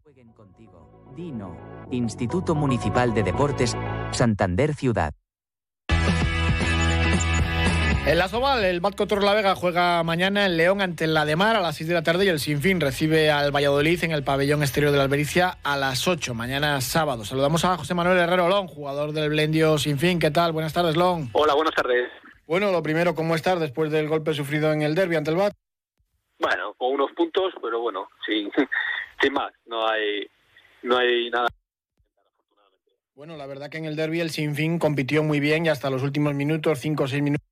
Jueguen 0.02 0.32
contigo. 0.32 1.12
Dino, 1.14 1.56
Instituto 1.90 2.54
Municipal 2.54 3.14
de 3.14 3.22
Deportes, 3.22 3.76
Santander 4.10 4.74
Ciudad. 4.74 5.14
En 8.04 8.18
la 8.18 8.26
Soval, 8.26 8.64
el 8.64 8.80
Batco 8.80 9.06
La 9.20 9.32
Vega 9.32 9.54
juega 9.54 10.02
mañana 10.02 10.44
en 10.44 10.56
León 10.56 10.80
ante 10.80 11.06
la 11.06 11.24
de 11.24 11.36
Mar 11.36 11.54
a 11.54 11.60
las 11.60 11.76
6 11.76 11.86
de 11.86 11.94
la 11.94 12.02
tarde 12.02 12.24
y 12.24 12.28
el 12.28 12.40
Sinfín 12.40 12.80
recibe 12.80 13.30
al 13.30 13.52
Valladolid 13.52 14.02
en 14.02 14.10
el 14.10 14.24
pabellón 14.24 14.62
exterior 14.62 14.90
de 14.90 14.96
la 14.98 15.04
Albericia 15.04 15.58
a 15.62 15.76
las 15.76 16.08
8, 16.08 16.34
mañana 16.34 16.80
sábado. 16.80 17.24
Saludamos 17.24 17.64
a 17.64 17.76
José 17.76 17.94
Manuel 17.94 18.18
Herrero 18.18 18.48
Long, 18.48 18.66
jugador 18.66 19.12
del 19.12 19.28
Blendio 19.28 19.78
Sinfín. 19.78 20.18
¿Qué 20.18 20.32
tal? 20.32 20.50
Buenas 20.50 20.72
tardes, 20.72 20.96
Long. 20.96 21.28
Hola, 21.32 21.54
buenas 21.54 21.76
tardes. 21.76 22.10
Bueno, 22.44 22.72
lo 22.72 22.82
primero, 22.82 23.14
¿cómo 23.14 23.36
estás 23.36 23.60
después 23.60 23.92
del 23.92 24.08
golpe 24.08 24.34
sufrido 24.34 24.72
en 24.72 24.82
el 24.82 24.96
derby 24.96 25.14
ante 25.14 25.30
el 25.30 25.36
Bat? 25.36 25.54
Bueno, 26.40 26.74
con 26.76 26.94
unos 26.94 27.12
puntos, 27.12 27.54
pero 27.62 27.80
bueno, 27.80 28.08
sin, 28.26 28.50
sin 29.22 29.32
más, 29.32 29.52
no 29.66 29.86
hay, 29.86 30.26
no 30.82 30.98
hay 30.98 31.30
nada. 31.30 31.46
Bueno, 33.14 33.36
la 33.36 33.46
verdad 33.46 33.70
que 33.70 33.78
en 33.78 33.84
el 33.84 33.94
derby 33.94 34.20
el 34.20 34.30
Sinfín 34.30 34.80
compitió 34.80 35.22
muy 35.22 35.38
bien 35.38 35.66
y 35.66 35.68
hasta 35.68 35.88
los 35.88 36.02
últimos 36.02 36.34
minutos, 36.34 36.80
5 36.80 37.04
o 37.04 37.06
6 37.06 37.22
minutos 37.22 37.51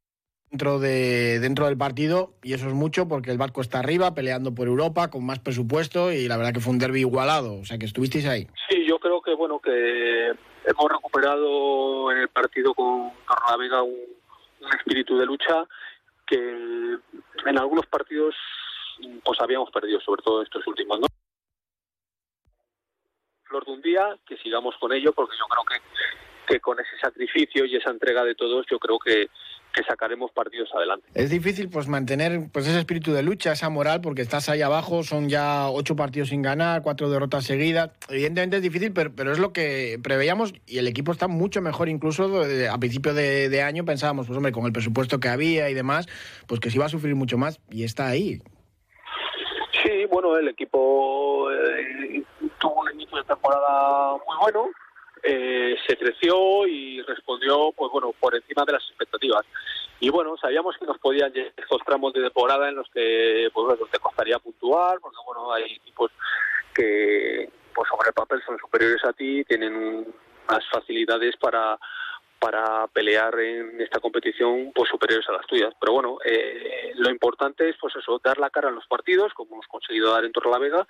dentro, 0.51 0.79
de, 0.79 1.39
dentro 1.41 1.67
del 1.67 1.77
partido 1.77 2.35
y 2.43 2.55
eso 2.55 2.67
es 2.67 2.75
mucho 2.75 3.07
porque 3.09 3.31
el 3.31 3.39
barco 3.39 3.61
está 3.61 3.79
arriba 3.79 4.15
peleando 4.15 4.55
por 4.55 4.67
Europa 4.67 5.11
con 5.11 5.25
más 5.25 5.39
presupuesto 5.39 6.13
y 6.13 6.29
la 6.29 6.37
verdad 6.37 6.53
que 6.53 6.61
fue 6.61 6.73
un 6.73 6.79
derby 6.79 7.01
igualado, 7.01 7.61
o 7.61 7.65
sea 7.65 7.79
que 7.79 7.87
estuvisteis 7.87 8.27
ahí. 8.27 8.47
Sí, 8.69 8.85
yo 8.87 8.99
creo 8.99 9.23
que 9.23 9.35
bueno 9.35 9.61
que 9.61 10.33
hemos 10.65 10.91
recuperado 10.91 12.11
en 12.13 12.19
el 12.19 12.29
partido 12.29 12.75
con 12.75 13.13
Vega 13.59 13.83
un, 13.83 13.95
un 14.61 14.69
espíritu 14.77 15.17
de 15.19 15.27
lucha 15.27 15.65
que 16.27 16.37
en 16.37 17.59
algunos 17.59 17.87
partidos 17.87 18.35
pues 19.25 19.41
habíamos 19.41 19.71
perdido, 19.71 20.01
sobre 20.01 20.23
todo 20.23 20.43
estos 20.43 20.67
últimos, 20.67 21.01
¿no? 21.01 21.07
Flor 23.45 23.65
de 23.65 23.73
un 23.73 23.83
día, 23.83 24.19
que 24.27 24.37
sigamos 24.39 24.77
con 24.79 24.93
ello 24.93 25.13
porque 25.13 25.37
yo 25.39 25.47
creo 25.47 25.65
que, 25.65 26.53
que 26.53 26.61
con 26.61 26.79
ese 26.79 26.99
sacrificio 27.01 27.65
y 27.65 27.77
esa 27.77 27.91
entrega 27.91 28.25
de 28.25 28.35
todos 28.35 28.65
yo 28.71 28.79
creo 28.79 28.99
que 28.99 29.29
que 29.73 29.83
sacaremos 29.85 30.31
partidos 30.33 30.69
adelante. 30.75 31.07
Es 31.15 31.31
difícil 31.31 31.69
pues 31.69 31.89
mantener 31.89 32.49
pues 32.53 32.67
ese 32.67 32.79
espíritu 32.79 33.13
de 33.13 33.23
lucha, 33.23 33.53
esa 33.53 33.69
moral, 33.71 34.01
porque 34.01 34.23
estás 34.23 34.49
ahí 34.49 34.63
abajo, 34.63 35.03
son 35.03 35.29
ya 35.29 35.69
ocho 35.71 35.97
partidos 35.97 36.31
sin 36.31 36.43
ganar, 36.43 36.83
cuatro 36.83 37.11
derrotas 37.11 37.45
seguidas. 37.45 37.91
Evidentemente 38.09 38.57
es 38.57 38.63
difícil, 38.63 38.93
pero, 38.93 39.13
pero 39.15 39.33
es 39.33 39.39
lo 39.39 39.53
que 39.53 39.99
preveíamos 40.03 40.55
y 40.67 40.79
el 40.79 40.89
equipo 40.89 41.13
está 41.13 41.29
mucho 41.29 41.61
mejor 41.61 41.89
incluso 41.89 42.43
a 42.71 42.79
principio 42.79 43.15
de, 43.15 43.61
año 43.63 43.85
pensábamos, 43.85 44.27
pues 44.27 44.37
hombre, 44.37 44.53
con 44.53 44.65
el 44.65 44.73
presupuesto 44.73 45.21
que 45.21 45.29
había 45.29 45.69
y 45.69 45.75
demás, 45.75 46.09
pues 46.47 46.61
que 46.61 46.71
se 46.71 46.77
iba 46.77 46.87
a 46.87 46.89
sufrir 46.89 47.15
mucho 47.15 47.37
más 47.39 47.61
y 47.71 47.85
está 47.85 48.09
ahí. 48.09 48.41
Sí, 49.83 50.05
bueno, 50.11 50.37
el 50.37 50.49
equipo 50.49 51.51
eh, 51.53 52.23
tuvo 52.59 52.81
un 52.81 52.93
inicio 52.93 53.19
de 53.19 53.25
temporada 53.25 54.13
muy 54.13 54.37
bueno, 54.41 54.71
eh, 55.23 55.77
se 55.87 55.97
creció 55.97 56.67
y 56.67 57.03
respondió 57.03 57.73
pues 57.73 57.91
bueno 57.93 58.13
por 58.19 58.35
encima 58.35 58.65
de 58.65 58.73
las 58.73 58.83
expectativas. 58.89 59.45
Y 60.01 60.09
bueno 60.11 60.37
sabíamos 60.37 60.77
que 60.79 60.87
nos 60.87 60.99
podían 60.99 61.33
llegar 61.33 61.53
estos 61.57 61.83
tramos 61.85 62.13
de 62.13 62.23
temporada 62.23 62.69
en 62.69 62.77
los 62.77 62.89
que 62.91 63.49
pues 63.53 63.67
bueno, 63.67 63.87
te 63.91 63.99
costaría 63.99 64.39
puntuar 64.39 64.99
porque 65.01 65.19
bueno 65.25 65.53
hay 65.53 65.73
equipos 65.73 66.11
que 66.75 67.51
pues 67.75 67.89
sobre 67.89 68.09
el 68.09 68.15
papel 68.15 68.43
son 68.47 68.59
superiores 68.59 69.05
a 69.05 69.13
ti 69.13 69.45
tienen 69.45 70.07
más 70.49 70.65
facilidades 70.71 71.37
para 71.37 71.79
para 72.41 72.87
pelear 72.89 73.39
en 73.39 73.81
esta 73.81 74.01
competición 74.01 74.73
pues 74.75 74.89
superiores 74.89 75.29
a 75.29 75.33
las 75.33 75.47
tuyas. 75.47 75.75
Pero 75.79 75.93
bueno, 75.93 76.19
eh, 76.25 76.93
lo 76.97 77.11
importante 77.11 77.69
es 77.69 77.77
pues 77.79 77.95
eso, 77.97 78.21
dar 78.25 78.39
la 78.39 78.51
cara 78.51 78.71
en 78.71 78.75
los 78.75 78.87
partidos, 78.87 79.35
como 79.35 79.53
hemos 79.53 79.67
conseguido 79.67 80.11
dar 80.13 80.25
en 80.25 80.33
Torrelavega, 80.33 80.87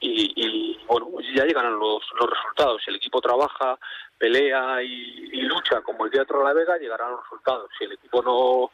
y, 0.00 0.32
y 0.34 0.80
bueno, 0.86 1.08
pues 1.12 1.26
ya 1.34 1.44
llegarán 1.44 1.78
los, 1.78 2.02
los 2.18 2.30
resultados. 2.30 2.82
Si 2.82 2.90
el 2.90 2.96
equipo 2.96 3.20
trabaja, 3.20 3.78
pelea 4.18 4.82
y, 4.82 5.42
lucha 5.42 5.82
como 5.82 6.06
el 6.06 6.10
día 6.10 6.22
de 6.22 6.26
Torrelavega, 6.26 6.78
llegarán 6.78 7.12
los 7.12 7.22
resultados. 7.22 7.70
Si 7.78 7.84
el 7.84 7.92
equipo 7.92 8.22
no 8.22 8.70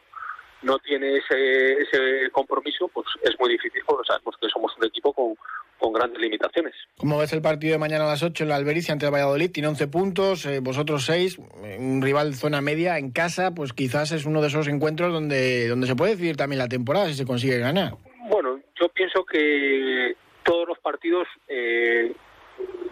no 0.63 0.79
tiene 0.79 1.17
ese, 1.17 1.73
ese 1.75 2.31
compromiso, 2.33 2.89
pues 2.89 3.07
es 3.23 3.39
muy 3.39 3.51
difícil 3.51 3.83
porque 3.87 4.07
sabemos 4.07 4.37
que 4.41 4.49
somos 4.49 4.77
un 4.79 4.87
equipo 4.87 5.13
con, 5.13 5.35
con 5.79 5.93
grandes 5.93 6.21
limitaciones. 6.21 6.75
¿Cómo 6.99 7.19
ves 7.19 7.33
el 7.33 7.41
partido 7.41 7.73
de 7.73 7.79
mañana 7.79 8.05
a 8.05 8.09
las 8.09 8.23
8 8.23 8.45
en 8.45 8.51
la 8.51 8.57
Albericia 8.57 8.93
ante 8.93 9.07
el 9.07 9.13
Valladolid? 9.13 9.51
Tiene 9.51 9.69
11 9.69 9.89
puntos, 9.89 10.47
eh, 10.47 10.61
vosotros 10.61 11.05
6, 11.07 11.39
un 11.79 12.03
rival 12.03 12.35
zona 12.35 12.61
media 12.61 12.99
en 12.99 13.11
casa, 13.11 13.53
pues 13.55 13.73
quizás 13.73 14.13
es 14.13 14.27
uno 14.27 14.41
de 14.43 14.49
esos 14.49 14.69
encuentros 14.69 15.13
donde, 15.13 15.69
donde 15.69 15.87
se 15.87 15.97
puede 15.97 16.13
decidir 16.13 16.37
también 16.37 16.59
la 16.59 16.69
temporada 16.69 17.07
si 17.07 17.15
se 17.15 17.27
consigue 17.27 17.59
ganar. 17.59 17.95
Bueno, 18.29 18.61
yo 18.79 18.89
pienso 18.91 19.25
que 19.25 20.15
todos 20.43 20.69
los 20.69 20.79
partidos 20.79 21.27
eh, 21.49 22.13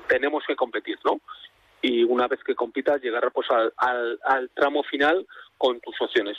tenemos 0.09 0.43
que 0.47 0.57
competir, 0.57 0.99
¿no? 1.05 1.21
Y 1.81 2.03
una 2.03 2.27
vez 2.27 2.41
que 2.43 2.55
compitas, 2.55 3.01
llegar 3.01 3.31
pues 3.33 3.49
al, 3.51 3.73
al, 3.77 4.19
al 4.25 4.51
tramo 4.51 4.83
final 4.83 5.27
con 5.59 5.81
tus 5.81 6.01
opciones. 6.01 6.39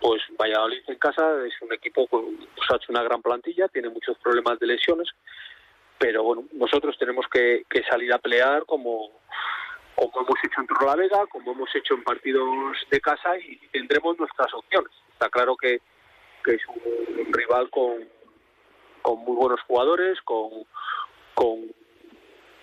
Pues 0.00 0.22
Valladolid 0.40 0.82
en 0.86 0.98
casa 0.98 1.44
es 1.44 1.52
un 1.60 1.72
equipo 1.72 2.06
que 2.06 2.16
pues, 2.54 2.70
ha 2.70 2.76
hecho 2.76 2.92
una 2.92 3.02
gran 3.02 3.20
plantilla, 3.20 3.68
tiene 3.68 3.90
muchos 3.90 4.16
problemas 4.18 4.58
de 4.60 4.68
lesiones, 4.68 5.08
pero 5.98 6.22
bueno, 6.22 6.44
nosotros 6.52 6.96
tenemos 6.98 7.26
que, 7.30 7.64
que 7.68 7.82
salir 7.82 8.12
a 8.12 8.18
pelear 8.18 8.64
como, 8.64 9.10
como 9.94 10.20
hemos 10.20 10.38
hecho 10.44 10.60
en 10.60 10.86
la 10.86 10.96
Vega, 10.96 11.26
como 11.26 11.52
hemos 11.52 11.74
hecho 11.74 11.94
en 11.94 12.04
partidos 12.04 12.76
de 12.90 13.00
casa 13.00 13.36
y 13.38 13.56
tendremos 13.72 14.18
nuestras 14.18 14.54
opciones. 14.54 14.92
Está 15.12 15.28
claro 15.28 15.56
que, 15.56 15.80
que 16.44 16.54
es 16.54 16.62
un 16.68 17.32
rival 17.32 17.68
con, 17.70 18.08
con 19.02 19.18
muy 19.18 19.36
buenos 19.36 19.60
jugadores, 19.66 20.18
con, 20.22 20.50
con, 21.34 21.72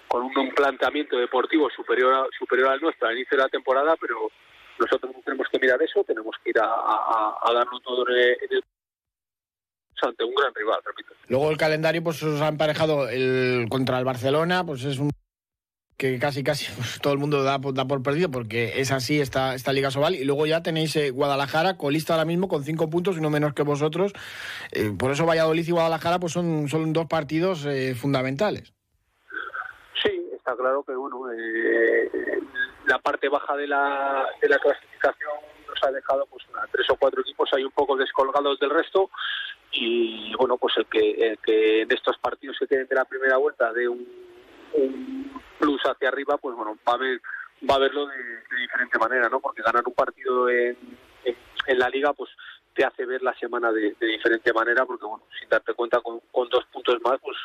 con 0.07 0.23
un 0.23 0.55
planteamiento 0.55 1.17
deportivo 1.17 1.69
superior, 1.69 2.13
a, 2.13 2.27
superior 2.39 2.69
al 2.69 2.81
nuestro 2.81 3.07
al 3.07 3.17
inicio 3.17 3.37
de 3.37 3.43
la 3.43 3.49
temporada, 3.49 3.95
pero 3.99 4.31
nosotros 4.79 5.11
no 5.15 5.21
tenemos 5.23 5.47
que 5.51 5.59
mirar 5.59 5.81
eso, 5.81 6.03
tenemos 6.03 6.35
que 6.43 6.51
ir 6.51 6.59
a, 6.59 6.65
a, 6.65 7.37
a 7.41 7.53
darlo 7.53 7.79
todo 7.79 8.05
en 8.09 8.37
el, 8.51 8.63
ante 10.01 10.23
un 10.23 10.35
gran 10.35 10.53
rival, 10.53 10.79
repito. 10.85 11.13
Luego 11.27 11.51
el 11.51 11.57
calendario, 11.57 12.03
pues 12.03 12.21
os 12.23 12.41
ha 12.41 12.47
emparejado 12.47 13.09
el 13.09 13.67
contra 13.69 13.97
el 13.99 14.05
Barcelona, 14.05 14.65
pues 14.65 14.83
es 14.83 14.99
un 14.99 15.11
que 15.97 16.19
casi 16.19 16.43
casi 16.43 16.71
pues, 16.75 16.99
todo 17.01 17.13
el 17.13 17.19
mundo 17.19 17.43
da, 17.43 17.57
da, 17.57 17.85
por 17.85 18.03
perdido 18.03 18.29
porque 18.29 18.79
es 18.79 18.91
así 18.91 19.19
esta, 19.19 19.55
esta 19.55 19.73
Liga 19.73 19.91
Sobal. 19.91 20.15
Y 20.15 20.23
luego 20.23 20.45
ya 20.45 20.61
tenéis 20.61 20.95
eh, 20.95 21.11
Guadalajara 21.11 21.77
colista 21.77 22.13
ahora 22.13 22.25
mismo 22.25 22.47
con 22.47 22.63
cinco 22.63 22.89
puntos 22.89 23.17
y 23.17 23.21
no 23.21 23.29
menos 23.29 23.53
que 23.53 23.63
vosotros. 23.63 24.13
Eh, 24.71 24.93
por 24.97 25.11
eso 25.11 25.25
Valladolid 25.25 25.67
y 25.67 25.71
Guadalajara 25.71 26.19
pues 26.19 26.33
son, 26.33 26.67
son 26.69 26.93
dos 26.93 27.07
partidos 27.07 27.65
eh, 27.65 27.95
fundamentales. 27.95 28.73
Sí 30.03 30.29
está 30.35 30.55
claro 30.55 30.83
que 30.83 30.93
bueno 30.95 31.17
la 32.87 32.99
parte 32.99 33.27
baja 33.27 33.55
de 33.55 33.67
la, 33.67 34.25
de 34.41 34.49
la 34.49 34.57
clasificación 34.59 35.33
nos 35.67 35.83
ha 35.83 35.91
dejado 35.91 36.25
pues 36.27 36.43
tres 36.71 36.89
o 36.89 36.95
cuatro 36.95 37.21
equipos 37.21 37.49
ahí 37.53 37.63
un 37.63 37.71
poco 37.71 37.97
descolgados 37.97 38.59
del 38.59 38.69
resto. 38.69 39.11
Y 39.71 40.33
bueno 40.35 40.57
pues 40.57 40.75
el 40.77 40.85
que, 40.85 41.11
el 41.11 41.37
que 41.39 41.81
en 41.81 41.91
estos 41.91 42.17
partidos 42.17 42.57
que 42.57 42.67
queden 42.67 42.87
de 42.87 42.95
la 42.95 43.05
primera 43.05 43.37
vuelta 43.37 43.73
de 43.73 43.89
un, 43.89 44.07
plus 45.59 45.81
hacia 45.83 46.07
arriba 46.07 46.37
pues 46.37 46.55
bueno 46.55 46.77
va 46.87 46.93
a 46.93 46.97
ver 46.97 47.21
va 47.69 47.75
a 47.75 47.79
verlo 47.79 48.07
de, 48.07 48.17
de 48.17 48.57
diferente 48.61 48.97
manera 48.99 49.27
no 49.27 49.39
porque 49.39 49.61
ganar 49.63 49.83
un 49.85 49.93
partido 49.93 50.49
en, 50.49 50.77
en, 51.25 51.79
la 51.79 51.89
liga 51.89 52.13
pues 52.13 52.29
te 52.75 52.85
hace 52.85 53.05
ver 53.05 53.23
la 53.23 53.33
semana 53.39 53.71
de, 53.71 53.95
de 53.99 54.07
diferente 54.07 54.53
manera 54.53 54.85
porque 54.85 55.05
bueno 55.05 55.23
sin 55.39 55.49
darte 55.49 55.73
cuenta 55.73 55.99
con, 56.01 56.19
con 56.31 56.47
dos 56.49 56.65
puntos 56.65 56.97
más 57.01 57.19
pues 57.21 57.37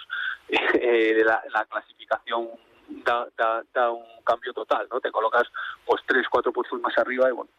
eh, 0.75 1.23
la, 1.25 1.43
la 1.53 1.65
clasificación 1.65 2.51
Da, 3.05 3.27
da, 3.37 3.63
da, 3.73 3.91
un 3.91 4.23
cambio 4.25 4.53
total, 4.53 4.87
¿no? 4.91 5.01
Te 5.01 5.11
colocas 5.11 5.45
pues 5.85 6.03
tres, 6.07 6.27
cuatro 6.31 6.53
puestos 6.53 6.81
más 6.81 6.97
arriba 6.99 7.29
y 7.29 7.33
bueno, 7.33 7.51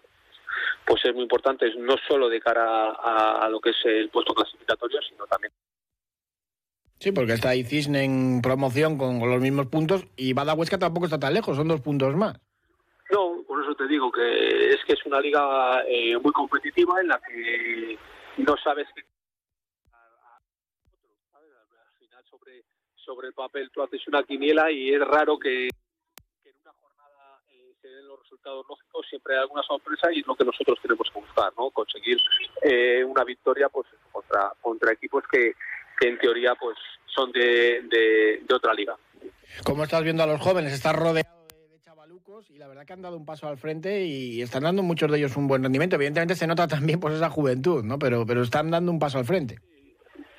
pues 0.86 1.04
es 1.06 1.13
muy 1.13 1.24
importante, 1.24 1.74
no 1.78 1.96
solo 2.08 2.30
de 2.30 2.39
cara 2.39 2.91
a, 2.91 3.46
a 3.46 3.50
lo 3.50 3.60
que 3.60 3.72
es 3.72 3.86
el 3.86 4.10
puesto 4.10 4.34
clasificatorio, 4.34 5.02
sino 5.02 5.26
también 5.28 5.52
Sí, 7.04 7.12
porque 7.12 7.34
está 7.34 7.50
ahí 7.50 7.65
Cisne 7.65 8.06
en 8.06 8.41
promoción 8.41 8.98
con, 8.98 9.19
con 9.19 9.30
los 9.30 9.41
mismos 9.41 9.67
puntos 9.67 10.08
y 10.15 10.32
Bada 10.32 10.54
Huesca 10.54 10.80
tampoco 10.80 11.08
está 11.08 11.19
tan 11.19 11.34
lejos, 11.34 11.58
son 11.58 11.67
dos 11.67 11.82
puntos 11.82 12.15
más. 12.15 12.39
No, 13.12 13.43
por 13.46 13.62
eso 13.62 13.76
te 13.76 13.88
digo 13.89 14.10
que 14.10 14.69
es 14.69 14.78
que 14.88 14.93
es 14.93 15.06
una 15.06 15.19
liga 15.19 15.84
eh, 15.86 16.17
muy 16.17 16.32
competitiva 16.32 17.02
en 17.02 17.10
la 17.10 17.19
que 17.19 17.98
no 18.38 18.56
sabes 18.63 18.88
qué 18.96 19.04
sobre 23.05 23.27
el 23.27 23.33
papel 23.33 23.69
tú 23.71 23.81
haces 23.81 24.07
una 24.07 24.23
quiniela 24.23 24.71
y 24.71 24.93
es 24.93 24.99
raro 24.99 25.37
que, 25.37 25.65
en 25.65 26.55
una 26.61 26.71
jornada 26.81 27.39
eh, 27.49 27.73
se 27.81 27.87
den 27.87 28.07
los 28.07 28.19
resultados 28.19 28.65
lógicos, 28.67 29.05
siempre 29.09 29.35
hay 29.35 29.41
alguna 29.41 29.63
sorpresa 29.63 30.11
y 30.11 30.19
es 30.19 30.27
lo 30.27 30.35
que 30.35 30.45
nosotros 30.45 30.79
tenemos 30.81 31.09
que 31.11 31.19
buscar, 31.19 31.51
¿no? 31.57 31.69
Conseguir 31.71 32.17
eh, 32.61 33.03
una 33.03 33.23
victoria 33.23 33.69
pues 33.69 33.87
contra, 34.11 34.53
contra 34.61 34.93
equipos 34.93 35.23
que, 35.31 35.53
que 35.99 36.07
en 36.07 36.17
teoría 36.17 36.55
pues 36.55 36.77
son 37.05 37.31
de, 37.31 37.81
de, 37.89 38.53
otra 38.53 38.73
liga. 38.73 38.95
¿Cómo 39.63 39.83
estás 39.83 40.03
viendo 40.03 40.23
a 40.23 40.27
los 40.27 40.41
jóvenes? 40.41 40.73
Estás 40.73 40.95
rodeado 40.95 41.45
de, 41.47 41.69
de, 41.69 41.79
chavalucos 41.79 42.49
y 42.49 42.57
la 42.57 42.67
verdad 42.67 42.85
que 42.85 42.93
han 42.93 43.01
dado 43.01 43.17
un 43.17 43.25
paso 43.25 43.47
al 43.47 43.57
frente 43.57 44.03
y 44.05 44.41
están 44.41 44.63
dando 44.63 44.81
muchos 44.81 45.11
de 45.11 45.17
ellos 45.17 45.37
un 45.37 45.47
buen 45.47 45.61
rendimiento. 45.61 45.95
Evidentemente 45.95 46.35
se 46.35 46.47
nota 46.47 46.67
también 46.67 46.99
pues 46.99 47.13
esa 47.15 47.29
juventud, 47.29 47.83
¿no? 47.83 47.99
Pero, 47.99 48.25
pero 48.25 48.41
están 48.41 48.71
dando 48.71 48.91
un 48.91 48.99
paso 48.99 49.19
al 49.19 49.25
frente. 49.25 49.59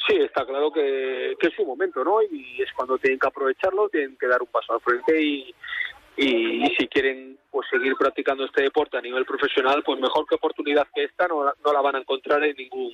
Sí, 0.06 0.16
está 0.16 0.44
claro 0.44 0.70
que, 0.70 1.34
que, 1.40 1.48
es 1.48 1.54
su 1.54 1.64
momento, 1.64 2.04
¿no? 2.04 2.20
Y 2.22 2.60
es 2.60 2.70
cuando 2.74 2.98
tienen 2.98 3.18
que 3.18 3.26
aprovecharlo, 3.26 3.88
tienen 3.88 4.16
que 4.18 4.26
dar 4.26 4.42
un 4.42 4.48
paso 4.48 4.74
al 4.74 4.80
frente 4.80 5.20
y, 5.20 5.54
y, 6.16 6.66
si 6.78 6.86
quieren 6.88 7.38
pues 7.50 7.66
seguir 7.70 7.94
practicando 7.96 8.44
este 8.44 8.62
deporte 8.62 8.98
a 8.98 9.00
nivel 9.00 9.24
profesional, 9.24 9.82
pues 9.82 9.98
mejor 9.98 10.26
que 10.26 10.34
oportunidad 10.34 10.86
que 10.94 11.04
esta 11.04 11.26
no, 11.26 11.44
la 11.44 11.80
van 11.80 11.96
a 11.96 12.00
encontrar 12.00 12.42
en 12.44 12.54
ningún, 12.56 12.92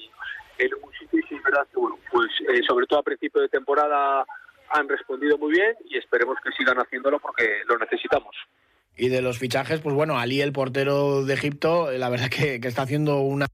en 0.58 0.70
ningún 0.70 0.92
sitio. 0.92 1.18
Y 1.18 1.22
sí, 1.22 1.34
es 1.34 1.42
verdad 1.42 1.66
que, 1.72 1.80
bueno, 1.80 1.98
pues 2.12 2.30
eh, 2.48 2.60
sobre 2.66 2.86
todo 2.86 3.00
a 3.00 3.04
principio 3.04 3.40
de 3.40 3.48
temporada 3.48 4.24
han 4.70 4.88
respondido 4.88 5.36
muy 5.36 5.52
bien 5.52 5.74
y 5.86 5.98
esperemos 5.98 6.36
que 6.44 6.52
sigan 6.52 6.78
haciéndolo 6.78 7.18
porque 7.18 7.62
lo 7.66 7.76
necesitamos. 7.76 8.36
Y 8.96 9.08
de 9.08 9.22
los 9.22 9.38
fichajes, 9.38 9.80
pues 9.80 9.96
bueno, 9.96 10.18
Ali, 10.18 10.42
el 10.42 10.52
portero 10.52 11.24
de 11.24 11.34
Egipto, 11.34 11.90
la 11.90 12.08
verdad 12.08 12.28
que 12.28 12.60
está 12.62 12.82
haciendo 12.82 13.20
una 13.20 13.46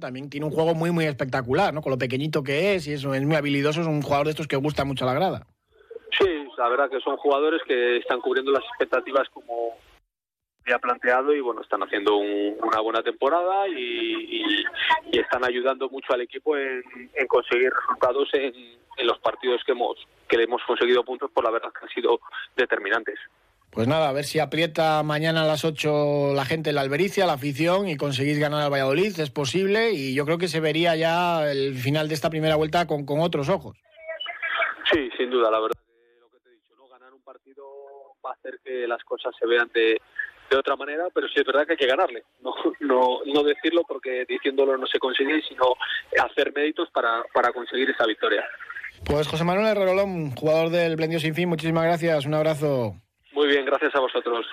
también 0.00 0.30
tiene 0.30 0.46
un 0.46 0.52
juego 0.52 0.74
muy 0.74 0.90
muy 0.90 1.04
espectacular, 1.04 1.74
¿no? 1.74 1.82
Con 1.82 1.90
lo 1.90 1.98
pequeñito 1.98 2.42
que 2.42 2.74
es 2.74 2.86
y 2.86 2.94
eso 2.94 3.14
es 3.14 3.22
muy 3.22 3.36
habilidoso, 3.36 3.80
es 3.80 3.86
un 3.86 4.02
jugador 4.02 4.26
de 4.26 4.30
estos 4.32 4.46
que 4.46 4.56
gusta 4.56 4.84
mucho 4.84 5.04
a 5.04 5.08
la 5.08 5.14
grada. 5.14 5.46
Sí, 6.18 6.48
la 6.56 6.68
verdad 6.68 6.90
que 6.90 7.00
son 7.00 7.16
jugadores 7.16 7.60
que 7.66 7.98
están 7.98 8.20
cubriendo 8.20 8.50
las 8.52 8.64
expectativas 8.64 9.28
como 9.30 9.76
ha 10.72 10.78
planteado 10.78 11.34
y 11.34 11.40
bueno 11.40 11.62
están 11.62 11.82
haciendo 11.82 12.16
un, 12.16 12.56
una 12.62 12.80
buena 12.80 13.02
temporada 13.02 13.68
y, 13.68 14.64
están 15.12 15.44
ayudando 15.44 15.88
mucho 15.88 16.12
al 16.12 16.20
equipo 16.20 16.56
en, 16.56 16.82
en 17.14 17.26
conseguir 17.26 17.72
resultados 17.72 18.28
en, 18.34 18.54
en, 18.96 19.06
los 19.06 19.18
partidos 19.18 19.62
que 19.64 19.72
hemos 19.72 19.96
que 20.28 20.36
le 20.36 20.44
hemos 20.44 20.62
conseguido 20.64 21.04
puntos 21.04 21.30
por 21.32 21.44
la 21.44 21.50
verdad 21.50 21.72
que 21.72 21.84
han 21.84 21.90
sido 21.90 22.20
determinantes. 22.56 23.18
Pues 23.70 23.86
nada, 23.86 24.08
a 24.08 24.12
ver 24.12 24.24
si 24.24 24.38
aprieta 24.38 25.02
mañana 25.02 25.42
a 25.42 25.46
las 25.46 25.64
8 25.64 26.32
la 26.34 26.44
gente 26.44 26.70
en 26.70 26.76
la 26.76 26.80
Albericia, 26.80 27.26
la 27.26 27.34
afición, 27.34 27.88
y 27.88 27.96
conseguís 27.96 28.38
ganar 28.38 28.62
al 28.62 28.72
Valladolid, 28.72 29.18
es 29.20 29.30
posible, 29.30 29.92
y 29.92 30.14
yo 30.14 30.24
creo 30.24 30.38
que 30.38 30.48
se 30.48 30.60
vería 30.60 30.96
ya 30.96 31.50
el 31.50 31.74
final 31.74 32.08
de 32.08 32.14
esta 32.14 32.30
primera 32.30 32.56
vuelta 32.56 32.86
con, 32.86 33.04
con 33.04 33.20
otros 33.20 33.48
ojos. 33.48 33.76
Sí, 34.90 35.10
sin 35.16 35.30
duda, 35.30 35.50
la 35.50 35.60
verdad 35.60 35.78
que 35.86 36.20
lo 36.20 36.30
que 36.30 36.38
te 36.40 36.48
he 36.48 36.52
dicho, 36.52 36.74
¿no? 36.76 36.88
Ganar 36.88 37.12
un 37.12 37.22
partido 37.22 37.64
va 38.24 38.30
a 38.30 38.34
hacer 38.34 38.58
que 38.64 38.88
las 38.88 39.04
cosas 39.04 39.34
se 39.38 39.46
vean 39.46 39.70
de, 39.74 40.00
de 40.50 40.56
otra 40.56 40.76
manera, 40.76 41.04
pero 41.12 41.28
sí 41.28 41.34
es 41.36 41.44
verdad 41.44 41.66
que 41.66 41.72
hay 41.72 41.78
que 41.78 41.86
ganarle. 41.86 42.24
No, 42.40 42.54
no, 42.80 43.20
no 43.26 43.42
decirlo 43.42 43.82
porque 43.86 44.24
diciéndolo 44.26 44.76
no 44.78 44.86
se 44.86 44.98
consigue, 44.98 45.42
sino 45.48 45.74
hacer 46.24 46.52
méritos 46.54 46.88
para, 46.90 47.22
para 47.34 47.52
conseguir 47.52 47.90
esa 47.90 48.06
victoria. 48.06 48.44
Pues 49.04 49.28
José 49.28 49.44
Manuel 49.44 49.68
Herrerolón, 49.68 50.30
jugador 50.32 50.70
del 50.70 50.96
Blendio 50.96 51.20
Sin 51.20 51.34
Fin, 51.34 51.48
muchísimas 51.48 51.84
gracias, 51.84 52.26
un 52.26 52.34
abrazo. 52.34 52.96
Muy 53.32 53.48
bien, 53.48 53.64
gracias 53.64 53.94
a 53.94 54.00
vosotros. 54.00 54.46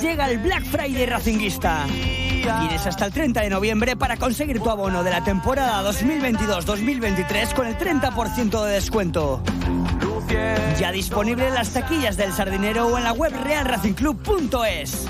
Llega 0.00 0.30
el 0.30 0.38
Black 0.38 0.64
Friday 0.64 1.06
Racinguista. 1.06 1.86
Tienes 1.86 2.86
hasta 2.86 3.06
el 3.06 3.12
30 3.12 3.40
de 3.42 3.50
noviembre 3.50 3.96
para 3.96 4.16
conseguir 4.16 4.60
tu 4.60 4.70
abono 4.70 5.02
de 5.02 5.10
la 5.10 5.24
temporada 5.24 5.82
2022-2023 5.90 7.54
con 7.54 7.66
el 7.66 7.76
30% 7.76 8.64
de 8.64 8.72
descuento. 8.72 9.42
Ya 10.78 10.92
disponible 10.92 11.48
en 11.48 11.54
las 11.54 11.72
taquillas 11.72 12.16
del 12.16 12.32
Sardinero 12.32 12.86
o 12.88 12.98
en 12.98 13.04
la 13.04 13.12
web 13.12 13.32
realracingclub.es. 13.44 15.08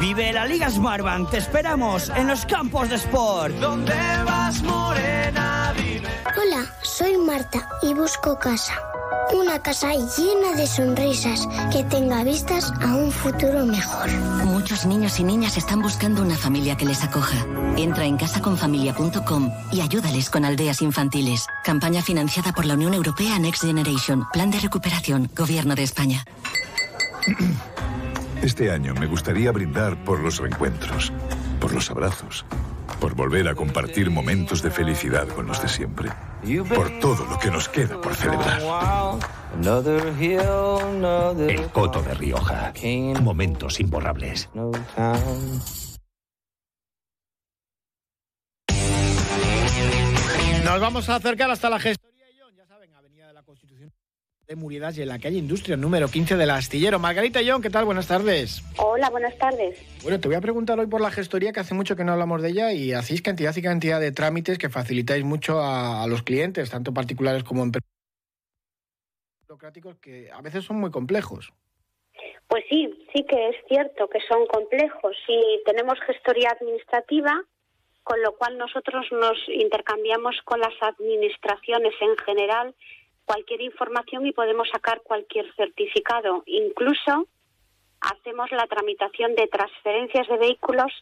Vive 0.00 0.32
la 0.32 0.44
Liga 0.46 0.70
Smartbank. 0.70 1.30
Te 1.30 1.38
esperamos 1.38 2.10
en 2.10 2.28
los 2.28 2.44
campos 2.46 2.90
de 2.90 2.96
sport. 2.96 3.54
¿Dónde 3.56 3.94
vas, 4.24 4.62
morena? 4.62 5.72
Dime. 5.76 6.08
Hola, 6.36 6.66
soy 6.82 7.16
Marta 7.16 7.68
y 7.82 7.94
busco 7.94 8.38
casa. 8.38 8.91
Una 9.34 9.58
casa 9.60 9.92
llena 9.92 10.56
de 10.56 10.66
sonrisas 10.66 11.48
que 11.72 11.82
tenga 11.84 12.22
vistas 12.22 12.72
a 12.82 12.96
un 12.96 13.10
futuro 13.10 13.64
mejor. 13.64 14.10
Muchos 14.44 14.84
niños 14.86 15.18
y 15.20 15.24
niñas 15.24 15.56
están 15.56 15.80
buscando 15.80 16.22
una 16.22 16.36
familia 16.36 16.76
que 16.76 16.84
les 16.84 17.02
acoja. 17.02 17.36
Entra 17.76 18.04
en 18.04 18.16
casaconfamilia.com 18.16 19.50
y 19.72 19.80
ayúdales 19.80 20.28
con 20.28 20.44
aldeas 20.44 20.82
infantiles. 20.82 21.46
Campaña 21.64 22.02
financiada 22.02 22.52
por 22.52 22.66
la 22.66 22.74
Unión 22.74 22.94
Europea 22.94 23.38
Next 23.38 23.64
Generation. 23.64 24.26
Plan 24.32 24.50
de 24.50 24.60
recuperación. 24.60 25.30
Gobierno 25.34 25.74
de 25.74 25.82
España. 25.82 26.24
Este 28.42 28.70
año 28.72 28.92
me 28.94 29.06
gustaría 29.06 29.52
brindar 29.52 30.02
por 30.04 30.20
los 30.20 30.38
reencuentros, 30.38 31.12
por 31.60 31.72
los 31.72 31.90
abrazos, 31.90 32.44
por 33.02 33.16
volver 33.16 33.48
a 33.48 33.54
compartir 33.56 34.10
momentos 34.10 34.62
de 34.62 34.70
felicidad 34.70 35.26
con 35.26 35.48
los 35.48 35.60
de 35.60 35.68
siempre, 35.68 36.08
por 36.68 37.00
todo 37.00 37.26
lo 37.26 37.36
que 37.36 37.50
nos 37.50 37.68
queda 37.68 38.00
por 38.00 38.14
celebrar. 38.14 38.62
El 41.48 41.70
Coto 41.72 42.00
de 42.00 42.14
Rioja. 42.14 42.72
Momentos 43.20 43.80
imborrables. 43.80 44.48
Nos 50.64 50.80
vamos 50.80 51.08
a 51.08 51.16
acercar 51.16 51.50
hasta 51.50 51.68
la 51.68 51.80
gestoría 51.80 52.26
ya 52.56 52.66
saben, 52.66 52.94
Avenida 52.94 53.26
de 53.26 53.32
la 53.32 53.42
Constitución 53.42 53.90
de 54.52 54.56
Muridas 54.56 54.98
y 54.98 55.02
en 55.02 55.08
la 55.08 55.18
calle 55.18 55.38
Industria, 55.38 55.78
número 55.78 56.08
15 56.08 56.36
del 56.36 56.50
Astillero. 56.50 56.98
Margarita 56.98 57.40
John, 57.44 57.62
¿qué 57.62 57.70
tal? 57.70 57.86
Buenas 57.86 58.06
tardes. 58.06 58.62
Hola, 58.76 59.08
buenas 59.08 59.36
tardes. 59.38 59.80
Bueno, 60.02 60.20
te 60.20 60.28
voy 60.28 60.36
a 60.36 60.42
preguntar 60.42 60.78
hoy 60.78 60.86
por 60.86 61.00
la 61.00 61.10
gestoría, 61.10 61.54
que 61.54 61.60
hace 61.60 61.72
mucho 61.72 61.96
que 61.96 62.04
no 62.04 62.12
hablamos 62.12 62.42
de 62.42 62.50
ella 62.50 62.70
y 62.70 62.92
hacéis 62.92 63.22
cantidad 63.22 63.56
y 63.56 63.62
cantidad 63.62 63.98
de 63.98 64.12
trámites 64.12 64.58
que 64.58 64.68
facilitáis 64.68 65.24
mucho 65.24 65.58
a, 65.58 66.02
a 66.02 66.06
los 66.06 66.22
clientes, 66.22 66.68
tanto 66.68 66.92
particulares 66.92 67.44
como 67.44 67.62
empresas 67.62 67.88
burocráticos, 69.48 69.96
que 69.96 70.30
a 70.30 70.42
veces 70.42 70.64
son 70.64 70.76
muy 70.76 70.90
complejos. 70.90 71.50
Pues 72.46 72.64
sí, 72.68 73.06
sí 73.14 73.24
que 73.24 73.48
es 73.48 73.56
cierto 73.68 74.10
que 74.10 74.20
son 74.28 74.46
complejos 74.48 75.16
y 75.28 75.62
tenemos 75.64 75.98
gestoría 76.06 76.50
administrativa, 76.50 77.42
con 78.02 78.20
lo 78.20 78.36
cual 78.36 78.58
nosotros 78.58 79.06
nos 79.12 79.38
intercambiamos 79.48 80.36
con 80.44 80.60
las 80.60 80.74
administraciones 80.82 81.94
en 82.02 82.16
general 82.18 82.74
cualquier 83.24 83.60
información 83.62 84.26
y 84.26 84.32
podemos 84.32 84.68
sacar 84.68 85.00
cualquier 85.02 85.52
certificado. 85.54 86.42
Incluso 86.46 87.26
hacemos 88.00 88.50
la 88.52 88.66
tramitación 88.66 89.34
de 89.34 89.46
transferencias 89.46 90.28
de 90.28 90.36
vehículos 90.36 90.92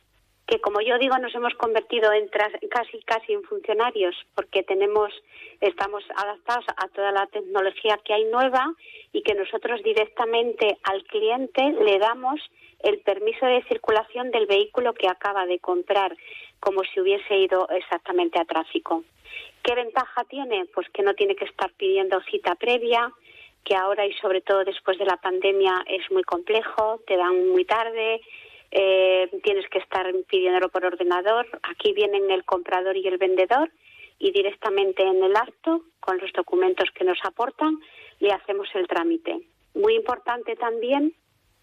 que 0.51 0.61
como 0.61 0.81
yo 0.81 0.99
digo 0.99 1.17
nos 1.19 1.35
hemos 1.35 1.55
convertido 1.55 2.13
en 2.13 2.29
casi 2.29 3.01
casi 3.05 3.33
en 3.33 3.43
funcionarios 3.45 4.17
porque 4.35 4.65
tenemos 4.65 5.13
estamos 5.61 6.03
adaptados 6.17 6.65
a 6.77 6.89
toda 6.89 7.13
la 7.13 7.27
tecnología 7.29 8.01
que 8.05 8.15
hay 8.15 8.25
nueva 8.25 8.75
y 9.13 9.23
que 9.23 9.35
nosotros 9.35 9.81
directamente 9.85 10.77
al 10.83 11.05
cliente 11.05 11.71
le 11.85 11.99
damos 12.01 12.41
el 12.81 12.99
permiso 13.01 13.47
de 13.47 13.63
circulación 13.69 14.33
del 14.33 14.47
vehículo 14.47 14.93
que 14.93 15.09
acaba 15.09 15.47
de 15.47 15.61
comprar 15.61 16.17
como 16.59 16.83
si 16.83 17.01
hubiese 17.01 17.37
ido 17.37 17.69
exactamente 17.69 18.41
a 18.41 18.45
tráfico. 18.45 19.05
¿Qué 19.71 19.77
ventaja 19.77 20.25
tiene? 20.25 20.67
Pues 20.75 20.89
que 20.89 21.05
no 21.05 21.15
tiene 21.15 21.37
que 21.37 21.45
estar 21.45 21.71
pidiendo 21.75 22.21
cita 22.23 22.57
previa, 22.57 23.13
que 23.63 23.77
ahora 23.77 24.05
y 24.05 24.13
sobre 24.15 24.41
todo 24.41 24.65
después 24.65 24.99
de 24.99 25.05
la 25.05 25.17
pandemia 25.19 25.85
es 25.87 26.11
muy 26.11 26.25
complejo, 26.25 27.01
te 27.07 27.17
dan 27.17 27.51
muy 27.51 27.65
tarde, 27.65 28.21
eh, 28.73 29.31
tienes 29.45 29.69
que 29.69 29.79
estar 29.79 30.13
pidiéndolo 30.29 30.71
por 30.71 30.85
ordenador. 30.85 31.47
Aquí 31.63 31.93
vienen 31.93 32.33
el 32.33 32.45
comprador 32.45 32.97
y 32.97 33.07
el 33.07 33.17
vendedor 33.17 33.71
y 34.19 34.33
directamente 34.33 35.05
en 35.05 35.23
el 35.23 35.37
acto, 35.37 35.83
con 36.01 36.19
los 36.19 36.33
documentos 36.33 36.91
que 36.91 37.05
nos 37.05 37.21
aportan, 37.23 37.79
le 38.19 38.33
hacemos 38.33 38.67
el 38.75 38.89
trámite. 38.89 39.39
Muy 39.75 39.95
importante 39.95 40.57
también 40.57 41.15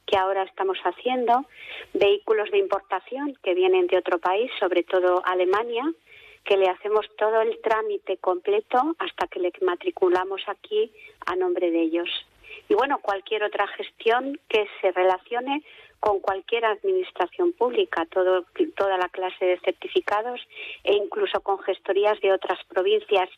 que 0.06 0.16
ahora 0.16 0.44
estamos 0.44 0.78
haciendo 0.86 1.46
vehículos 1.94 2.50
de 2.52 2.60
importación 2.60 3.38
que 3.44 3.54
vienen 3.54 3.88
de 3.88 3.98
otro 3.98 4.18
país, 4.18 4.50
sobre 4.62 4.84
todo 4.84 5.22
Alemania, 5.26 5.84
que 6.48 6.56
le 6.56 6.70
hacemos 6.70 7.06
todo 7.18 7.42
el 7.42 7.60
trámite 7.62 8.18
completo 8.18 8.96
hasta 9.00 9.28
que 9.28 9.42
le 9.42 9.52
matriculamos 9.62 10.42
aquí 10.48 10.92
a 11.26 11.36
nombre 11.36 11.70
de 11.70 11.82
ellos. 11.82 12.10
Y 12.70 12.74
bueno, 12.74 13.00
cualquier 13.00 13.44
otra 13.44 13.68
gestión 13.68 14.40
que 14.48 14.66
se 14.80 14.92
relacione 14.92 15.62
con 16.00 16.22
cualquier 16.22 16.64
administración 16.64 17.52
pública, 17.52 18.06
todo, 18.06 18.46
toda 18.78 18.98
la 18.98 19.10
clase 19.10 19.46
de 19.46 19.60
certificados 19.60 20.40
e 20.86 20.96
incluso 20.96 21.42
con 21.42 21.60
gestorías 21.60 22.20
de 22.22 22.32
otras 22.32 22.64
provincias 22.66 23.30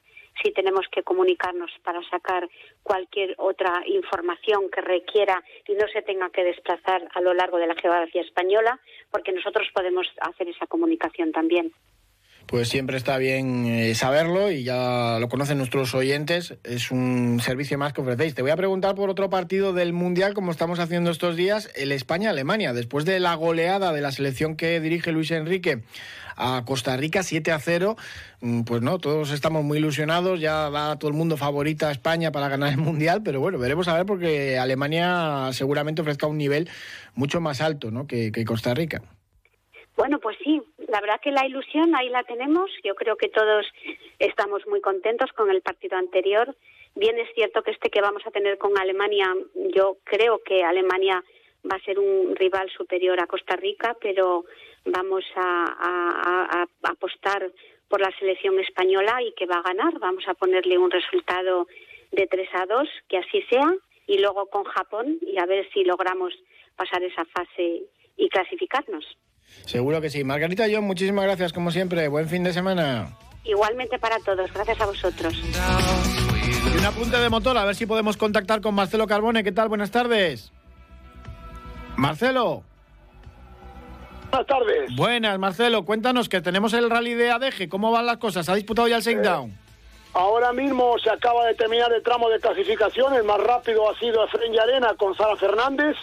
si 0.43 0.51
tenemos 0.51 0.85
que 0.91 1.01
comunicarnos 1.01 1.71
para 1.83 2.01
sacar 2.09 2.47
cualquier 2.83 3.33
otra 3.39 3.81
información 3.87 4.69
que 4.69 4.81
requiera 4.81 5.43
y 5.67 5.73
no 5.73 5.87
se 5.87 6.03
tenga 6.03 6.29
que 6.29 6.43
desplazar 6.43 7.09
a 7.13 7.21
lo 7.21 7.33
largo 7.33 7.57
de 7.57 7.67
la 7.67 7.75
geografía 7.75 8.21
española, 8.21 8.79
porque 9.11 9.31
nosotros 9.31 9.67
podemos 9.73 10.07
hacer 10.21 10.47
esa 10.47 10.67
comunicación 10.67 11.31
también. 11.31 11.73
Pues 12.49 12.67
siempre 12.67 12.97
está 12.97 13.19
bien 13.19 13.67
eh, 13.67 13.93
saberlo 13.93 14.49
y 14.49 14.63
ya 14.63 15.19
lo 15.19 15.29
conocen 15.29 15.59
nuestros 15.59 15.93
oyentes. 15.93 16.57
Es 16.63 16.89
un 16.89 17.39
servicio 17.41 17.77
más 17.77 17.93
que 17.93 18.01
ofrecéis. 18.01 18.33
Te 18.33 18.41
voy 18.41 18.49
a 18.49 18.55
preguntar 18.55 18.95
por 18.95 19.12
otro 19.12 19.29
partido 19.29 19.71
del 19.71 19.93
Mundial, 19.93 20.33
como 20.33 20.49
estamos 20.49 20.79
haciendo 20.79 21.12
estos 21.12 21.35
días, 21.35 21.71
el 21.75 21.91
España-Alemania. 21.91 22.73
Después 22.73 23.05
de 23.05 23.19
la 23.19 23.35
goleada 23.35 23.93
de 23.93 24.01
la 24.01 24.12
selección 24.12 24.55
que 24.55 24.79
dirige 24.79 25.12
Luis 25.12 25.29
Enrique 25.29 25.83
a 26.38 26.63
Costa 26.65 26.97
Rica 26.97 27.21
7 27.21 27.51
a 27.51 27.59
0, 27.59 27.97
mm, 28.41 28.63
pues 28.63 28.81
no, 28.81 28.97
todos 28.97 29.29
estamos 29.29 29.63
muy 29.63 29.77
ilusionados. 29.77 30.39
Ya 30.39 30.69
va 30.69 30.97
todo 30.97 31.12
el 31.12 31.17
mundo 31.17 31.38
favorita 31.38 31.89
a 31.89 31.91
España 31.91 32.31
para 32.31 32.49
ganar 32.49 32.71
el 32.71 32.79
Mundial, 32.79 33.21
pero 33.23 33.39
bueno, 33.39 33.59
veremos 33.59 33.88
a 33.88 33.93
ver 33.93 34.07
porque 34.07 34.57
Alemania 34.57 35.49
seguramente 35.51 36.01
ofrezca 36.01 36.25
un 36.25 36.39
nivel 36.39 36.67
mucho 37.13 37.41
más 37.41 37.62
alto 37.62 37.91
¿no? 37.91 38.07
que, 38.07 38.31
que 38.31 38.43
Costa 38.43 38.73
Rica. 38.73 39.03
Bueno, 39.95 40.17
pues 40.19 40.35
sí, 40.43 40.59
la 40.89 41.02
verdad 41.02 41.19
que 41.21 41.32
la 41.32 41.45
ilusión 41.45 41.95
ahí 41.95 42.10
la 42.10 42.23
tenemos. 42.23 42.69
Yo 42.84 42.95
creo 42.95 43.15
que 43.15 43.30
todos 43.30 43.65
estamos 44.19 44.65
muy 44.67 44.82
contentos 44.82 45.32
con 45.34 45.49
el 45.49 45.62
partido 45.62 45.97
anterior. 45.97 46.56
Bien 46.95 47.17
es 47.19 47.30
cierto 47.36 47.62
que 47.63 47.71
este 47.71 47.89
que 47.89 48.02
vamos 48.02 48.23
a 48.25 48.32
tener 48.32 48.58
con 48.58 48.78
Alemania, 48.78 49.34
yo 49.75 49.97
creo 50.04 50.39
que 50.43 50.63
Alemania 50.63 51.23
va 51.69 51.75
a 51.75 51.84
ser 51.84 51.99
un 51.99 52.36
rival 52.36 52.69
superior 52.71 53.21
a 53.21 53.28
Costa 53.28 53.56
Rica, 53.56 53.95
pero 54.02 54.45
vamos 54.86 55.23
a, 55.36 55.75
a- 55.80 56.67
apostar 56.84 57.52
por 57.88 58.02
la 58.02 58.12
selección 58.17 58.60
española 58.60 59.21
y 59.21 59.34
que 59.34 59.45
va 59.45 59.58
a 59.58 59.62
ganar. 59.63 59.97
Vamos 59.99 60.28
a 60.28 60.34
ponerle 60.34 60.78
un 60.78 60.89
resultado 60.91 61.67
de 62.12 62.28
3 62.28 62.49
a 62.54 62.65
2, 62.65 62.88
que 63.08 63.17
así 63.17 63.41
sea, 63.49 63.67
y 64.08 64.17
luego 64.19 64.47
con 64.47 64.63
Japón 64.63 65.19
y 65.21 65.38
a 65.38 65.45
ver 65.45 65.69
si 65.73 65.84
logramos 65.84 66.34
pasar 66.75 67.04
esa 67.04 67.25
fase 67.25 67.84
y 68.17 68.30
clasificarnos. 68.30 69.06
Seguro 69.65 70.01
que 70.01 70.09
sí. 70.09 70.23
Margarita 70.23 70.65
John, 70.71 70.85
muchísimas 70.85 71.25
gracias 71.25 71.53
como 71.53 71.71
siempre. 71.71 72.07
Buen 72.07 72.27
fin 72.27 72.43
de 72.43 72.53
semana. 72.53 73.15
Igualmente 73.43 73.97
para 73.99 74.17
todos, 74.19 74.51
gracias 74.53 74.81
a 74.81 74.85
vosotros. 74.85 75.33
Y 76.73 76.77
un 76.77 76.85
apunte 76.85 77.17
de 77.17 77.29
motor, 77.29 77.57
a 77.57 77.65
ver 77.65 77.75
si 77.75 77.85
podemos 77.85 78.17
contactar 78.17 78.62
con 78.62 78.75
Marcelo 78.75 79.07
Carbone. 79.07 79.43
¿Qué 79.43 79.51
tal? 79.51 79.69
Buenas 79.69 79.91
tardes. 79.91 80.51
Marcelo. 81.95 82.63
Buenas 84.31 84.47
tardes. 84.47 84.95
Buenas, 84.95 85.39
Marcelo. 85.39 85.85
Cuéntanos 85.85 86.29
que 86.29 86.41
tenemos 86.41 86.73
el 86.73 86.89
rally 86.89 87.13
de 87.13 87.31
Adeje. 87.31 87.67
¿Cómo 87.67 87.91
van 87.91 88.05
las 88.05 88.17
cosas? 88.17 88.47
¿Ha 88.49 88.55
disputado 88.55 88.88
ya 88.88 88.97
el 88.97 89.01
shakedown? 89.01 89.57
Ahora 90.13 90.53
mismo 90.53 90.97
se 90.99 91.09
acaba 91.09 91.45
de 91.45 91.55
terminar 91.55 91.91
el 91.93 92.01
tramo 92.03 92.29
de 92.29 92.39
clasificación. 92.39 93.13
El 93.13 93.23
más 93.23 93.39
rápido 93.39 93.89
ha 93.89 93.97
sido 93.99 94.23
Efren 94.25 94.57
Arena 94.59 94.93
con 94.97 95.15
Sara 95.15 95.35
Fernández. 95.35 95.95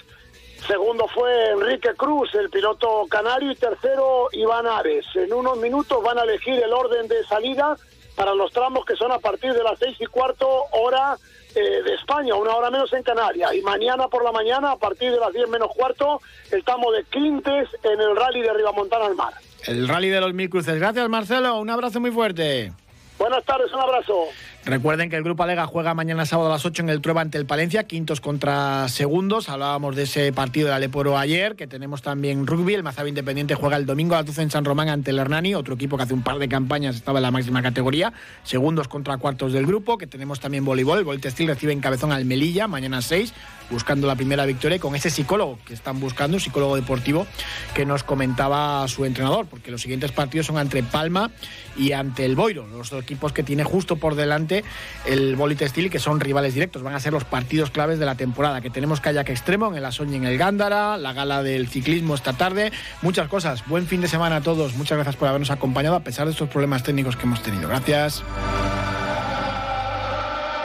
Segundo 0.67 1.07
fue 1.09 1.51
Enrique 1.51 1.91
Cruz, 1.97 2.35
el 2.35 2.51
piloto 2.51 3.07
canario. 3.09 3.53
Y 3.53 3.57
tercero, 3.57 4.29
Iván 4.33 4.67
Ares. 4.67 5.05
En 5.15 5.33
unos 5.33 5.59
minutos 5.59 6.03
van 6.03 6.19
a 6.19 6.23
elegir 6.23 6.55
el 6.55 6.73
orden 6.73 7.07
de 7.07 7.25
salida 7.25 7.77
para 8.17 8.35
los 8.35 8.51
tramos 8.53 8.85
que 8.85 8.97
son 8.97 9.13
a 9.13 9.19
partir 9.19 9.53
de 9.53 9.63
las 9.63 9.79
seis 9.79 9.97
y 10.01 10.07
cuarto 10.07 10.49
hora 10.73 11.17
eh, 11.55 11.83
de 11.83 11.95
España, 11.95 12.35
una 12.35 12.55
hora 12.55 12.71
menos 12.71 12.93
en 12.93 13.03
Canarias. 13.03 13.55
Y 13.55 13.63
mañana 13.63 14.09
por 14.09 14.25
la 14.25 14.33
mañana, 14.33 14.73
a 14.73 14.77
partir 14.77 15.13
de 15.13 15.21
las 15.21 15.33
diez 15.33 15.49
menos 15.49 15.69
cuarto, 15.77 16.21
el 16.51 16.65
tramo 16.65 16.91
de 16.91 17.05
Clintes 17.05 17.69
en 17.85 18.01
el 18.01 18.17
rally 18.17 18.43
de 18.43 18.53
Ribamontana 18.53 19.07
al 19.07 19.15
Mar. 19.15 19.35
El 19.67 19.87
rally 19.87 20.09
de 20.09 20.21
los 20.21 20.35
mil 20.35 20.51
cruces. 20.51 20.79
Gracias, 20.79 21.09
Marcelo. 21.09 21.59
Un 21.61 21.71
abrazo 21.71 22.01
muy 22.01 22.11
fuerte. 22.11 22.73
Buenas 23.19 23.45
tardes, 23.45 23.73
un 23.73 23.81
abrazo. 23.81 24.27
Recuerden 24.67 25.11
que 25.11 25.15
el 25.15 25.23
Grupo 25.23 25.45
Alega 25.45 25.65
juega 25.65 25.95
mañana 25.95 26.27
sábado 26.27 26.49
a 26.49 26.55
las 26.55 26.67
8 26.67 26.83
en 26.83 26.89
el 26.89 27.01
Trueba 27.01 27.21
ante 27.21 27.39
el 27.39 27.47
Palencia, 27.47 27.85
quintos 27.85 28.21
contra 28.21 28.89
segundos. 28.89 29.49
Hablábamos 29.49 29.95
de 29.95 30.03
ese 30.03 30.33
partido 30.33 30.67
de 30.67 30.75
Aleporo 30.75 31.17
ayer, 31.17 31.55
que 31.55 31.69
tenemos 31.69 32.03
también 32.03 32.49
rugby. 32.49 32.75
El 32.75 32.83
Mazaba 32.83 33.09
Independiente 33.09 33.55
juega 33.55 33.77
el 33.77 33.87
domingo 33.87 34.17
a 34.17 34.19
las 34.19 34.27
12 34.27 34.43
en 34.43 34.51
San 34.51 34.65
Román 34.65 34.89
ante 34.89 35.13
el 35.13 35.21
Hernani, 35.21 35.55
otro 35.55 35.77
equipo 35.77 35.97
que 35.97 36.03
hace 36.03 36.15
un 36.15 36.23
par 36.23 36.41
de 36.41 36.49
campañas 36.49 36.97
estaba 36.97 37.21
en 37.21 37.23
la 37.23 37.31
máxima 37.31 37.63
categoría. 37.63 38.13
Segundos 38.43 38.89
contra 38.89 39.19
cuartos 39.19 39.53
del 39.53 39.67
grupo, 39.67 39.99
que 39.99 40.09
tenemos 40.09 40.41
también 40.41 40.65
voleibol. 40.65 40.99
El 40.99 41.05
Voltestil 41.05 41.47
recibe 41.47 41.73
en 41.73 41.79
cabezón 41.79 42.11
al 42.11 42.25
Melilla, 42.25 42.67
mañana 42.67 43.03
6, 43.03 43.35
buscando 43.71 44.09
la 44.09 44.17
primera 44.17 44.47
victoria 44.47 44.79
y 44.79 44.81
con 44.81 44.97
ese 44.97 45.11
psicólogo 45.11 45.61
que 45.65 45.75
están 45.75 46.01
buscando, 46.01 46.39
un 46.39 46.41
psicólogo 46.41 46.75
deportivo, 46.75 47.29
que 47.73 47.87
nos 47.87 48.03
comentaba 48.03 48.89
su 48.89 49.05
entrenador, 49.05 49.47
porque 49.47 49.71
los 49.71 49.81
siguientes 49.81 50.11
partidos 50.11 50.47
son 50.47 50.59
ante 50.59 50.83
Palma 50.83 51.31
y 51.77 51.93
ante 51.93 52.25
el 52.25 52.35
Boiro, 52.35 52.67
los 52.67 52.91
dos 52.91 53.05
equipos 53.05 53.33
que 53.33 53.45
tiene 53.45 53.63
justo 53.63 53.95
por 53.95 54.17
delante 54.17 54.56
ante 54.57 54.65
el 55.07 55.37
Boli 55.37 55.55
Textil 55.55 55.91
que 55.91 55.99
son 55.99 56.21
rivales 56.21 56.55
directos. 56.55 56.83
Van 56.83 56.95
a 56.95 57.01
ser 57.01 57.13
los 57.13 57.25
partidos 57.25 57.71
claves 57.71 57.99
de 57.99 58.07
la 58.07 58.15
temporada, 58.15 58.61
que 58.61 58.71
tenemos 58.71 59.01
kayak 59.01 59.29
extremo 59.31 59.69
en 59.69 59.77
el 59.77 59.85
Asoñ 59.85 60.15
en 60.15 60.25
el 60.25 60.39
Gándara, 60.39 60.97
la 60.97 61.13
gala 61.13 61.43
del 61.43 61.69
ciclismo 61.69 62.15
esta 62.15 62.33
tarde, 62.33 62.73
muchas 63.03 63.29
cosas. 63.29 63.67
Buen 63.67 63.87
fin 63.87 64.01
de 64.01 64.09
semana 64.09 64.37
a 64.37 64.41
todos. 64.41 64.75
Muchas 64.75 64.97
gracias 64.97 65.17
por 65.17 65.29
habernos 65.29 65.51
acompañado 65.51 65.97
a 65.97 66.01
pesar 66.01 66.27
de 66.27 66.33
estos 66.33 66.49
problemas 66.49 66.83
técnicos 66.83 67.17
que 67.17 67.25
hemos 67.25 67.43
tenido. 67.43 67.69
Gracias. 67.69 68.23